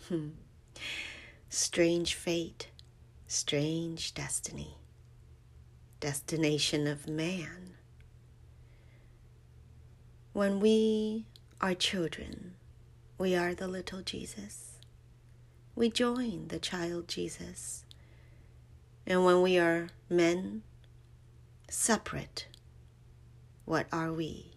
[0.08, 0.30] Hmm.
[1.48, 2.68] Strange fate,
[3.28, 4.76] strange destiny,
[6.00, 7.74] destination of man.
[10.32, 11.26] When we
[11.60, 12.54] are children,
[13.16, 14.78] we are the little Jesus.
[15.76, 17.84] We join the child Jesus.
[19.06, 20.62] And when we are men,
[21.68, 22.48] separate,
[23.64, 24.51] what are we?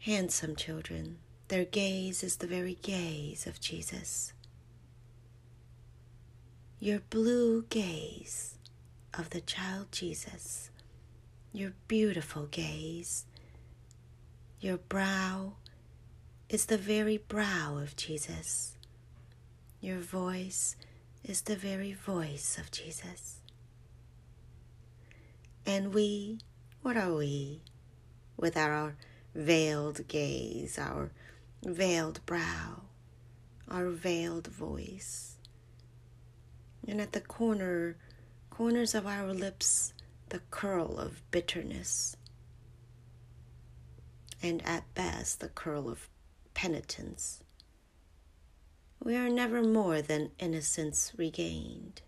[0.00, 1.18] Handsome children,
[1.48, 4.32] their gaze is the very gaze of Jesus.
[6.78, 8.54] Your blue gaze
[9.12, 10.70] of the child Jesus,
[11.52, 13.24] your beautiful gaze,
[14.60, 15.54] your brow
[16.48, 18.76] is the very brow of Jesus.
[19.80, 20.76] Your voice
[21.24, 23.38] is the very voice of Jesus.
[25.66, 26.38] And we,
[26.82, 27.62] what are we?
[28.36, 28.94] With our
[29.38, 31.12] veiled gaze, our
[31.64, 32.82] veiled brow,
[33.68, 35.36] our veiled voice.
[36.86, 37.96] And at the corner,
[38.50, 39.92] corners of our lips,
[40.30, 42.16] the curl of bitterness.
[44.42, 46.08] And at best, the curl of
[46.54, 47.42] penitence.
[49.02, 52.02] We are never more than innocence regained.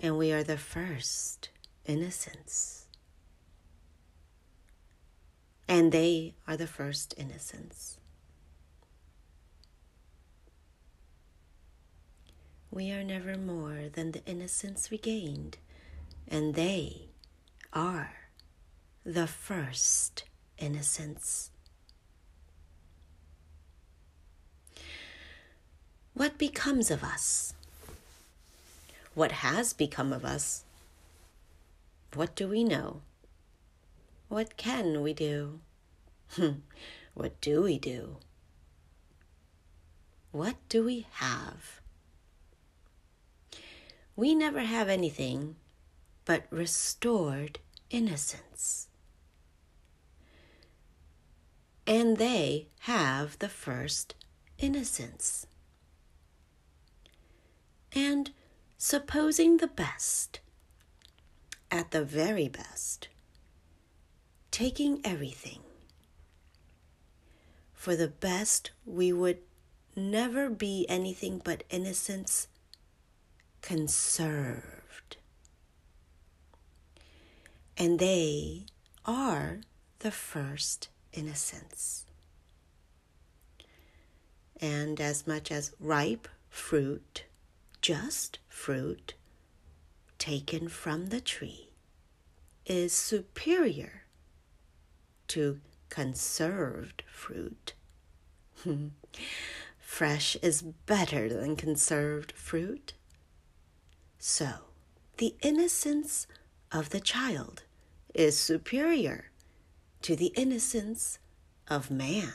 [0.00, 1.50] And we are the first
[1.86, 2.83] innocence.
[5.66, 7.98] And they are the first innocence.
[12.70, 15.58] We are never more than the innocence regained,
[16.26, 17.08] and they
[17.72, 18.12] are
[19.04, 20.24] the first
[20.58, 21.50] innocence.
[26.14, 27.54] What becomes of us?
[29.14, 30.64] What has become of us?
[32.14, 33.02] What do we know?
[34.28, 35.60] What can we do?
[36.30, 36.60] Hmm.
[37.14, 38.16] what do we do?
[40.32, 41.80] What do we have?
[44.16, 45.56] We never have anything
[46.24, 47.58] but restored
[47.90, 48.88] innocence.
[51.86, 54.14] And they have the first
[54.58, 55.46] innocence.
[57.92, 58.32] And
[58.78, 60.40] supposing the best,
[61.70, 63.08] at the very best,
[64.54, 65.58] taking everything.
[67.72, 69.38] For the best, we would
[69.96, 72.46] never be anything but innocence
[73.62, 75.16] conserved.
[77.76, 78.66] And they
[79.04, 79.62] are
[79.98, 82.06] the first innocence.
[84.60, 87.24] And as much as ripe fruit,
[87.82, 89.14] just fruit,
[90.16, 91.70] taken from the tree
[92.66, 94.03] is superior
[95.28, 97.74] to conserved fruit.
[99.78, 102.94] Fresh is better than conserved fruit.
[104.18, 104.50] So,
[105.18, 106.26] the innocence
[106.72, 107.62] of the child
[108.14, 109.30] is superior
[110.02, 111.18] to the innocence
[111.68, 112.34] of man.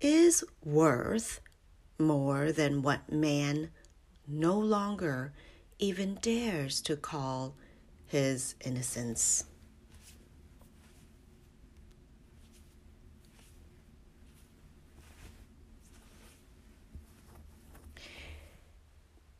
[0.00, 1.40] Is worth
[1.98, 3.70] more than what man
[4.26, 5.32] no longer
[5.78, 7.54] even dares to call
[8.06, 9.44] his innocence.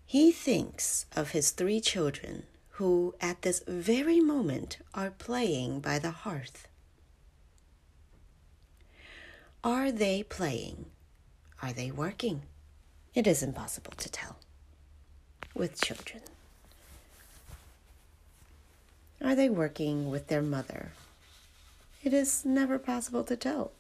[0.07, 6.13] He thinks of his three children who at this very moment are playing by the
[6.13, 6.69] hearth.
[9.65, 10.87] Are they playing?
[11.61, 12.43] Are they working?
[13.15, 14.37] It is impossible to tell
[15.55, 16.23] with children.
[19.21, 20.93] Are they working with their mother?
[22.05, 23.73] It is never possible to tell.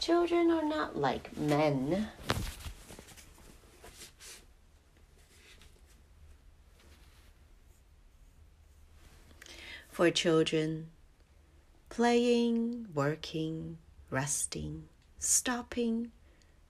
[0.00, 2.08] Children are not like men.
[9.94, 10.90] For children,
[11.88, 13.78] playing, working,
[14.10, 14.88] resting,
[15.20, 16.10] stopping,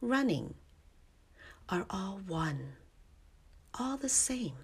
[0.02, 0.56] running
[1.70, 2.74] are all one,
[3.78, 4.58] all the same,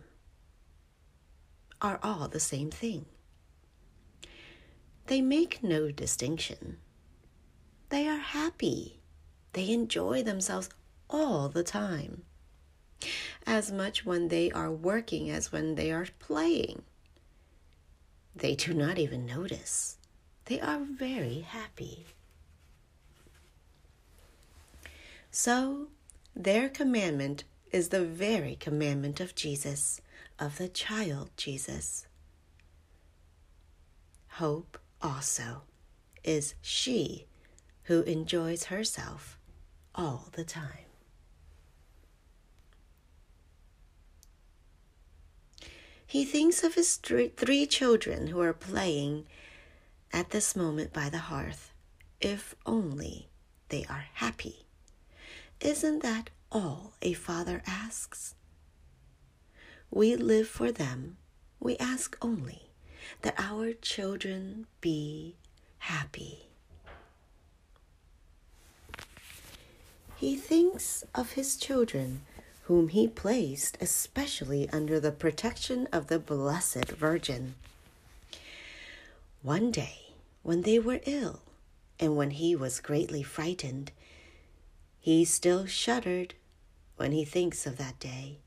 [1.80, 3.06] are all the same thing.
[5.06, 6.76] They make no distinction.
[7.88, 9.00] They are happy.
[9.54, 10.68] They enjoy themselves
[11.08, 12.24] all the time,
[13.46, 16.82] as much when they are working as when they are playing.
[18.34, 19.96] They do not even notice.
[20.46, 22.06] They are very happy.
[25.30, 25.88] So,
[26.34, 30.00] their commandment is the very commandment of Jesus,
[30.38, 32.06] of the child Jesus.
[34.34, 35.62] Hope also
[36.24, 37.26] is she
[37.84, 39.38] who enjoys herself
[39.94, 40.89] all the time.
[46.10, 49.26] He thinks of his three children who are playing
[50.12, 51.70] at this moment by the hearth,
[52.20, 53.28] if only
[53.68, 54.66] they are happy.
[55.60, 58.34] Isn't that all a father asks?
[59.88, 61.16] We live for them.
[61.60, 62.72] We ask only
[63.22, 65.36] that our children be
[65.78, 66.48] happy.
[70.16, 72.22] He thinks of his children,
[72.70, 77.56] whom he placed especially under the protection of the Blessed Virgin.
[79.42, 80.12] One day,
[80.44, 81.40] when they were ill,
[81.98, 83.90] and when he was greatly frightened,
[85.00, 86.34] he still shuddered
[86.94, 88.38] when he thinks of that day,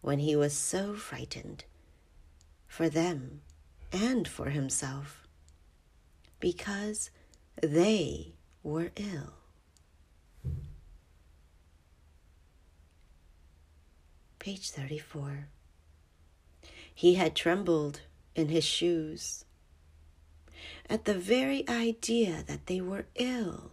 [0.00, 1.62] when he was so frightened
[2.66, 3.42] for them
[3.92, 5.28] and for himself,
[6.40, 7.10] because
[7.62, 8.32] they
[8.64, 9.34] were ill.
[14.44, 15.48] Page 34.
[16.94, 18.02] He had trembled
[18.34, 19.46] in his shoes
[20.86, 23.70] at the very idea that they were ill.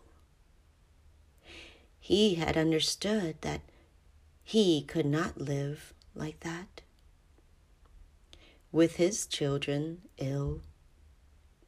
[2.00, 3.60] He had understood that
[4.46, 6.80] he could not live like that.
[8.72, 10.62] With his children ill,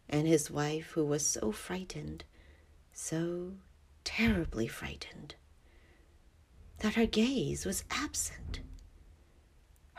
[0.07, 2.23] and his wife who was so frightened,
[2.93, 3.55] so
[4.05, 5.35] terribly frightened,
[6.77, 8.61] that her gaze was absent.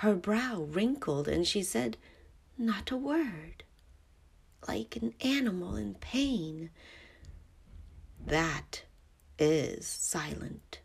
[0.04, 1.96] Her brow wrinkled, and she said
[2.58, 3.64] not a word
[4.68, 6.68] like an animal in pain.
[8.26, 8.82] That
[9.38, 10.80] is silent,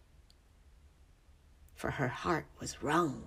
[1.76, 3.26] for her heart was wrung.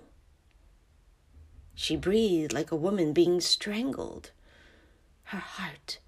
[1.75, 4.31] She breathed like a woman being strangled,
[5.25, 5.99] her heart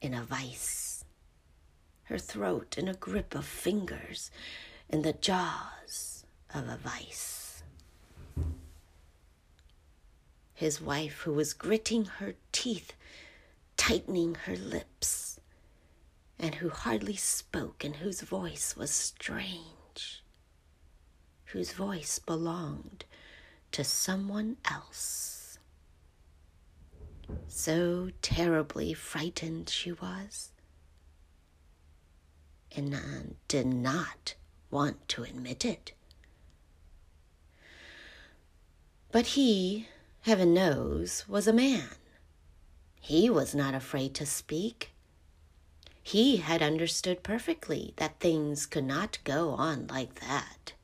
[0.00, 1.04] in a vice,
[2.04, 4.30] her throat in a grip of fingers
[4.88, 6.24] in the jaws
[6.54, 7.39] of a vice.
[10.60, 12.92] His wife, who was gritting her teeth,
[13.78, 15.40] tightening her lips,
[16.38, 20.22] and who hardly spoke and whose voice was strange,
[21.46, 23.06] whose voice belonged
[23.72, 25.58] to someone else.
[27.48, 30.50] So terribly frightened she was,
[32.76, 34.34] and did not
[34.70, 35.92] want to admit it.
[39.10, 39.88] But he,
[40.22, 41.90] heaven knows, was a man
[43.00, 44.92] he was not afraid to speak.
[46.02, 50.74] He had understood perfectly that things could not go on like that.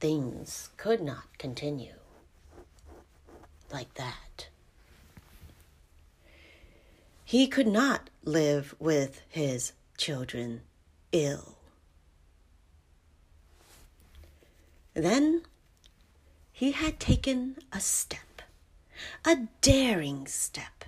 [0.00, 1.94] Things could not continue
[3.72, 4.48] like that.
[7.24, 10.62] He could not live with his children
[11.12, 11.56] ill.
[14.94, 15.42] Then
[16.60, 18.42] he had taken a step
[19.24, 20.84] a daring step.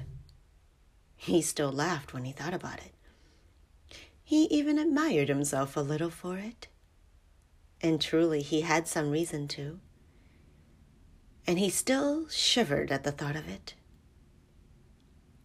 [1.17, 2.93] He still laughed when he thought about it.
[4.23, 6.69] He even admired himself a little for it.
[7.81, 9.81] And truly, he had some reason to.
[11.47, 13.73] And he still shivered at the thought of it.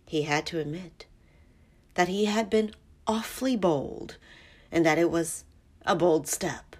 [0.06, 1.06] He had to admit
[1.94, 2.74] that he had been
[3.08, 4.18] awfully bold
[4.74, 5.45] and that it was
[5.86, 6.76] a bold step.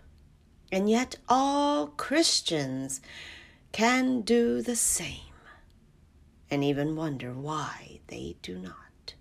[0.70, 3.00] And yet, all Christians
[3.78, 5.36] can do the same
[6.50, 9.14] and even wonder why they do not.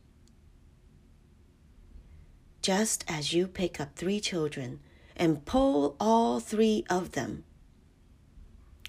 [2.63, 4.81] Just as you pick up three children
[5.15, 7.45] and pull all three of them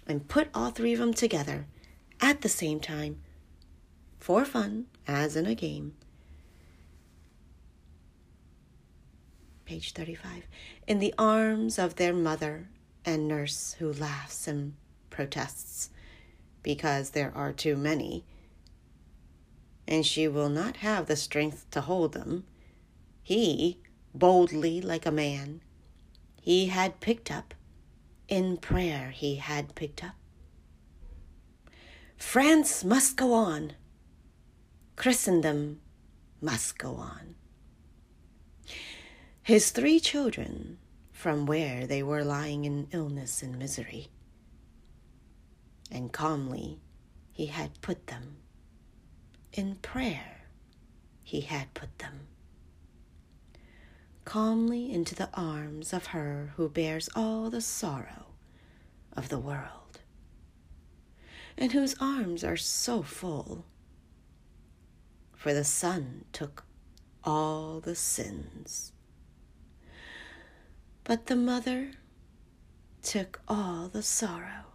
[0.08, 1.68] and put all three of them together
[2.22, 3.18] at the same time
[4.22, 5.96] for fun, as in a game.
[9.66, 10.44] Page 35.
[10.88, 12.70] In the arms of their mother
[13.04, 14.72] and nurse who laughs and
[15.18, 15.90] protests
[16.62, 18.24] because there are too many,
[19.88, 22.44] and she will not have the strength to hold them.
[23.24, 23.80] He,
[24.14, 25.62] boldly like a man,
[26.40, 27.56] he had picked up,
[28.28, 30.14] in prayer he had picked up.
[32.16, 33.74] France must go on.
[34.96, 35.82] Christendom
[36.40, 37.34] must go on.
[39.42, 40.78] His three children,
[41.12, 44.10] from where they were lying in illness and misery,
[45.92, 46.80] and calmly
[47.32, 48.38] he had put them.
[49.54, 50.48] In prayer
[51.24, 52.28] he had put them.
[54.26, 58.28] Calmly into the arms of her who bears all the sorrow
[59.14, 60.00] of the world,
[61.58, 63.66] and whose arms are so full.
[65.36, 66.66] For the Son took
[67.24, 68.92] all the sins,
[71.04, 71.92] but the Mother
[73.02, 74.67] took all the sorrow.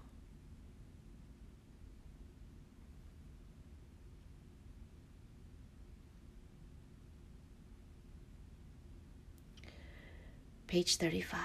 [10.72, 11.36] Page 35.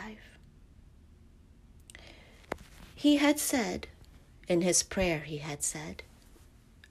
[2.96, 3.88] He had said,
[4.48, 6.04] in his prayer, he had said,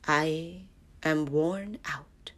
[0.06, 0.64] I
[1.02, 2.32] am worn out.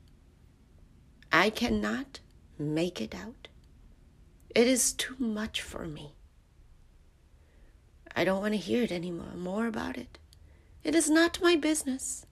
[1.33, 2.21] I cannot
[2.61, 3.49] make it out.
[4.55, 6.13] It is too much for me.
[8.15, 10.17] I don't want to hear it any more, more about it.
[10.85, 12.25] It is not my business.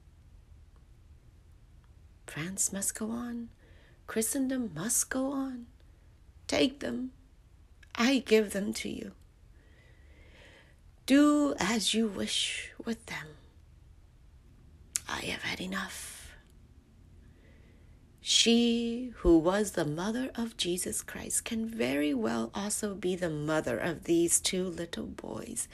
[2.29, 3.49] France must go on.
[4.07, 5.67] Christendom must go on.
[6.47, 7.11] Take them.
[7.97, 9.13] I give them to you.
[11.07, 13.29] Do as you wish with them.
[15.09, 16.33] I have had enough.
[18.21, 23.79] She who was the mother of Jesus Christ can very well also be the mother
[23.79, 25.69] of these two little boys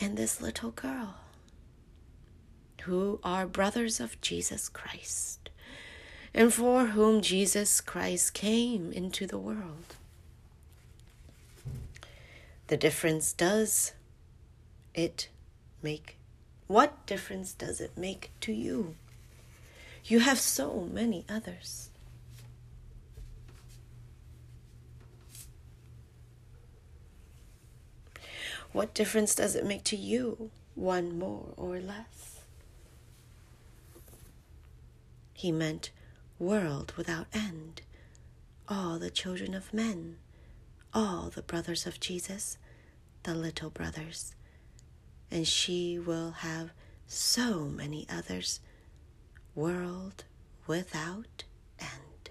[0.00, 1.16] and this little girl,
[2.82, 5.50] who are brothers of Jesus Christ,
[6.32, 9.96] and for whom Jesus Christ came into the world.
[12.68, 13.92] The difference does
[14.92, 15.28] it
[15.82, 16.16] make?
[16.66, 18.96] What difference does it make to you?
[20.04, 21.90] You have so many others.
[28.72, 32.40] What difference does it make to you, one more or less?
[35.32, 35.90] He meant
[36.38, 37.82] world without end,
[38.68, 40.16] all the children of men,
[40.96, 42.58] all the brothers of Jesus,
[43.24, 44.34] the little brothers
[45.30, 46.70] and she will have
[47.06, 48.60] so many others,
[49.54, 50.24] world
[50.66, 51.44] without
[51.78, 52.30] end.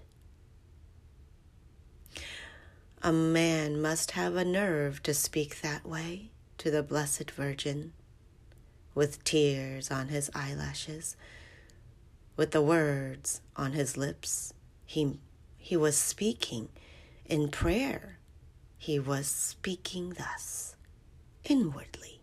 [3.02, 7.94] A man must have a nerve to speak that way to the Blessed Virgin,
[8.94, 11.16] with tears on his eyelashes,
[12.38, 14.54] with the words on his lips.
[14.86, 15.20] He,
[15.58, 16.70] he was speaking
[17.26, 18.15] in prayer.
[18.78, 20.76] He was speaking thus,
[21.44, 22.22] inwardly.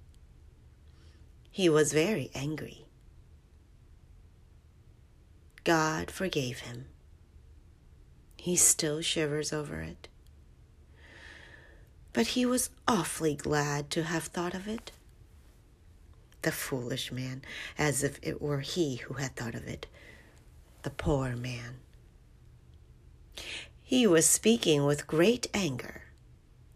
[1.50, 2.86] He was very angry.
[5.64, 6.86] God forgave him.
[8.36, 10.08] He still shivers over it.
[12.12, 14.92] But he was awfully glad to have thought of it.
[16.42, 17.42] The foolish man,
[17.78, 19.86] as if it were he who had thought of it.
[20.82, 21.76] The poor man.
[23.82, 26.01] He was speaking with great anger.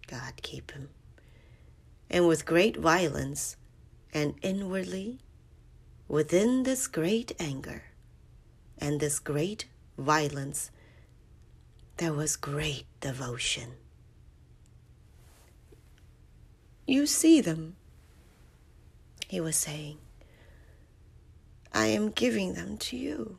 [0.07, 0.91] God keep him.
[2.09, 3.57] And with great violence
[4.15, 5.19] and inwardly,
[6.09, 7.85] within this great anger
[8.79, 9.67] and this great
[9.99, 10.71] violence,
[11.97, 13.73] there was great devotion.
[16.87, 17.75] You see them,
[19.29, 19.99] he was saying.
[21.73, 23.39] I am giving them to you.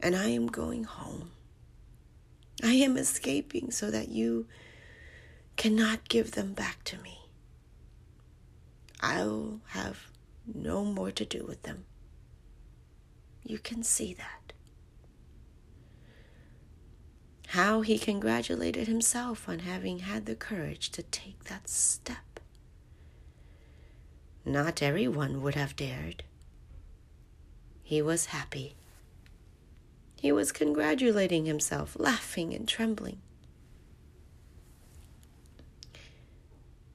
[0.00, 1.30] And I am going home.
[2.62, 4.46] I am escaping so that you
[5.56, 7.18] cannot give them back to me.
[9.00, 10.06] I'll have
[10.46, 11.84] no more to do with them.
[13.44, 14.52] You can see that.
[17.48, 22.40] How he congratulated himself on having had the courage to take that step.
[24.44, 26.22] Not everyone would have dared.
[27.82, 28.74] He was happy.
[30.22, 33.20] He was congratulating himself, laughing and trembling.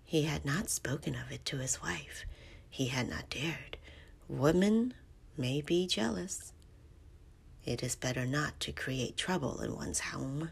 [0.06, 2.24] He had not spoken of it to his wife.
[2.70, 3.76] He had not dared.
[4.30, 4.94] Women
[5.38, 6.54] may be jealous.
[7.66, 10.52] It is better not to create trouble in one's home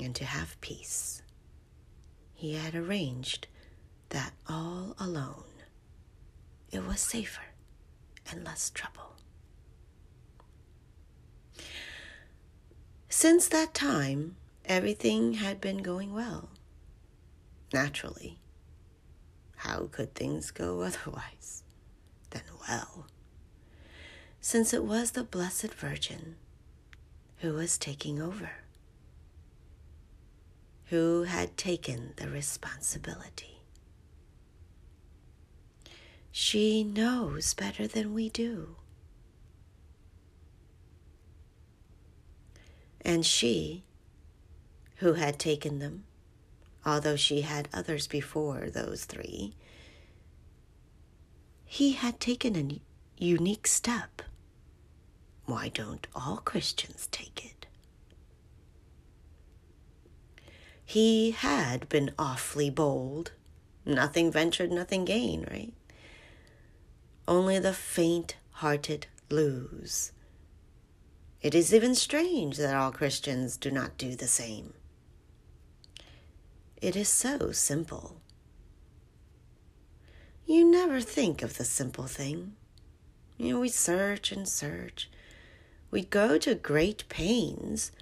[0.00, 1.22] and to have peace.
[2.34, 3.46] He had arranged
[4.08, 5.44] that all alone
[6.72, 7.54] it was safer
[8.28, 9.13] and less trouble.
[13.16, 14.34] Since that time,
[14.64, 16.50] everything had been going well
[17.72, 18.40] naturally.
[19.54, 21.62] How could things go otherwise
[22.30, 23.06] than well?
[24.40, 26.34] Since it was the Blessed Virgin
[27.38, 28.50] who was taking over,
[30.86, 33.60] who had taken the responsibility.
[36.32, 38.74] She knows better than we do.
[43.04, 43.84] And she,
[44.96, 46.04] who had taken them,
[46.86, 49.54] although she had others before those three,
[51.64, 52.80] he had taken a
[53.22, 54.22] unique step.
[55.44, 57.66] Why don't all Christians take it?
[60.84, 63.32] He had been awfully bold.
[63.84, 65.72] Nothing ventured, nothing gained, right?
[67.26, 70.12] Only the faint hearted lose.
[71.44, 74.72] It is even strange that all Christians do not do the same.
[76.80, 78.22] It is so simple.
[80.46, 82.54] You never think of the simple thing.
[83.36, 85.10] You know, we search and search.
[85.90, 87.92] We go to great pains.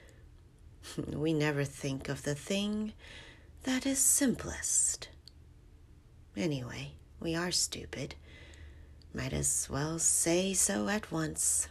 [1.08, 2.92] We never think of the thing
[3.64, 5.08] that is simplest.
[6.36, 8.14] Anyway, we are stupid.
[9.12, 11.66] Might as well say so at once.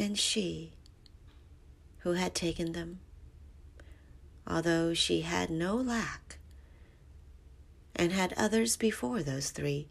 [0.00, 0.72] And she,
[1.98, 3.00] who had taken them,
[4.46, 6.38] although she had no lack,
[7.94, 9.88] and had others before those three.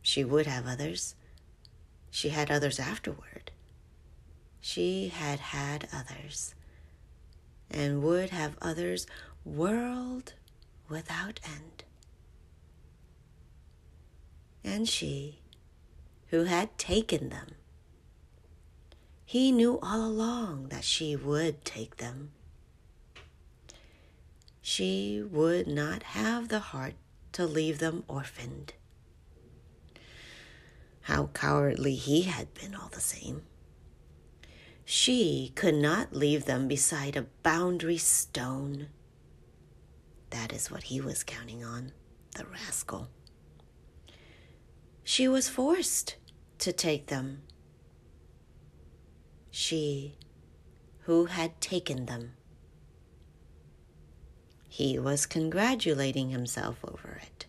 [0.00, 1.14] She would have others.
[2.10, 3.50] She had others afterward.
[4.62, 6.54] She had had others,
[7.70, 9.06] and would have others
[9.44, 10.32] world
[10.88, 11.84] without end.
[14.64, 15.40] And she,
[16.28, 17.56] who had taken them,
[19.32, 22.30] he knew all along that she would take them.
[24.60, 26.96] She would not have the heart
[27.32, 28.74] to leave them orphaned.
[31.04, 33.40] How cowardly he had been, all the same.
[34.84, 38.88] She could not leave them beside a boundary stone.
[40.28, 41.92] That is what he was counting on,
[42.36, 43.08] the rascal.
[45.02, 46.16] She was forced
[46.58, 47.44] to take them
[49.52, 50.16] she
[51.02, 52.32] who had taken them.
[54.66, 57.46] He was congratulating himself over it.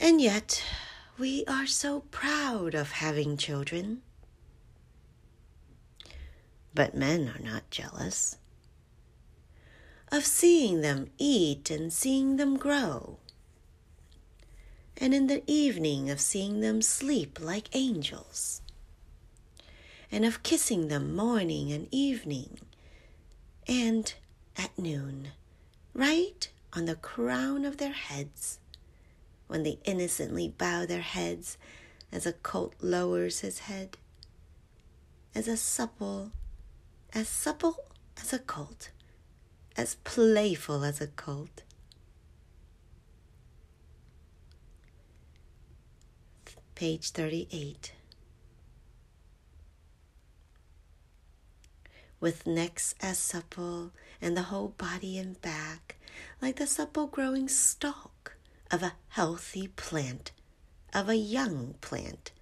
[0.00, 0.64] And yet,
[1.18, 4.00] we are so proud of having children.
[6.74, 8.38] But men are not jealous
[10.10, 13.18] of seeing them eat and seeing them grow
[15.00, 18.60] and in the evening of seeing them sleep like angels,
[20.12, 22.58] and of kissing them morning and evening,
[23.66, 24.12] and
[24.56, 25.28] at noon,
[25.94, 28.58] right on the crown of their heads,
[29.46, 31.56] when they innocently bow their heads
[32.12, 33.96] as a colt lowers his head,
[35.34, 36.30] as a supple,
[37.14, 37.76] as supple
[38.20, 38.90] as a colt,
[39.76, 41.62] as playful as a colt
[46.80, 47.92] page 38.
[52.20, 55.96] With necks as supple and the whole body and back,
[56.40, 58.38] like the supple growing stalk
[58.70, 60.32] of a healthy plant,
[60.94, 62.32] of a young plant,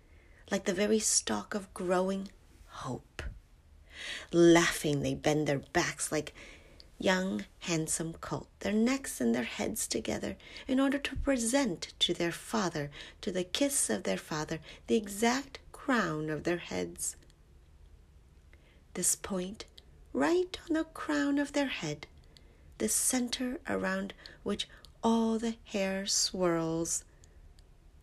[0.53, 2.29] like the very stalk of growing
[2.67, 3.25] hope.
[4.31, 6.33] Laughing, they bend their backs like
[6.99, 12.33] young, handsome colt, their necks and their heads together, in order to present to their
[12.33, 17.17] father, to the kiss of their father, the exact crown of their heads.
[18.95, 19.65] This point,
[20.13, 22.07] right on the crown of their head,
[22.79, 24.13] the center around
[24.43, 24.69] which
[25.03, 27.05] all the hair swirls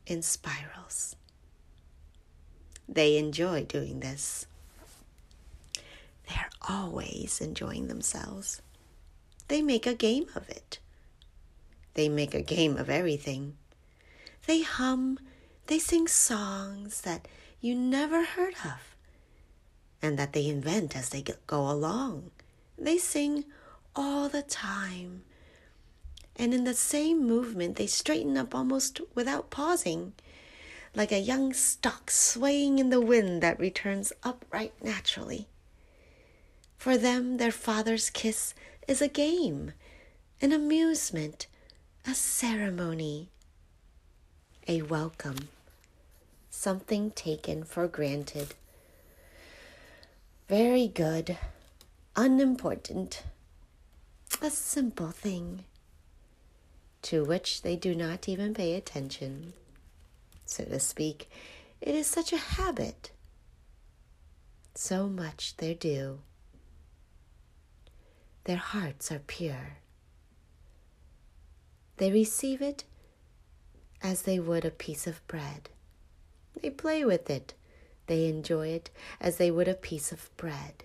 [0.07, 1.15] in spirals.
[2.87, 4.45] They enjoy doing this.
[6.29, 8.61] They're always enjoying themselves.
[9.47, 10.79] They make a game of it.
[11.93, 13.57] They make a game of everything.
[14.47, 15.19] They hum,
[15.67, 17.27] they sing songs that
[17.61, 18.95] you never heard of
[20.01, 22.31] and that they invent as they go along.
[22.77, 23.45] They sing
[23.95, 25.23] all the time.
[26.35, 30.13] And in the same movement, they straighten up almost without pausing,
[30.93, 35.47] like a young stalk swaying in the wind that returns upright naturally.
[36.77, 38.53] For them, their father's kiss
[38.87, 39.73] is a game,
[40.41, 41.47] an amusement,
[42.05, 43.29] a ceremony,
[44.67, 45.49] a welcome,
[46.49, 48.55] something taken for granted,
[50.47, 51.37] Very good.
[52.15, 53.23] Unimportant.
[54.41, 55.65] A simple thing
[57.01, 59.53] to which they do not even pay attention.
[60.45, 61.29] So to speak,
[61.81, 63.11] it is such a habit.
[64.75, 66.19] So much their due.
[68.45, 69.77] Their hearts are pure.
[71.97, 72.83] They receive it
[74.01, 75.69] as they would a piece of bread.
[76.61, 77.55] They play with it.
[78.07, 80.83] They enjoy it as they would a piece of bread.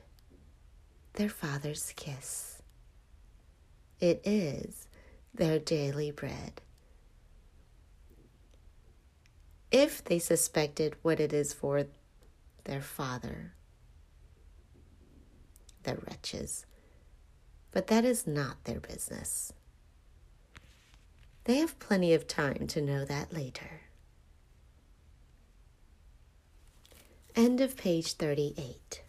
[1.15, 2.62] Their father's kiss.
[4.01, 4.89] It is
[5.35, 6.62] their daily bread.
[9.70, 11.85] If they suspected what it is for
[12.65, 13.53] their father,
[15.82, 16.65] the wretches.
[17.72, 19.52] But that is not their business.
[21.44, 23.82] They have plenty of time to know that later.
[27.34, 29.02] End of page 38.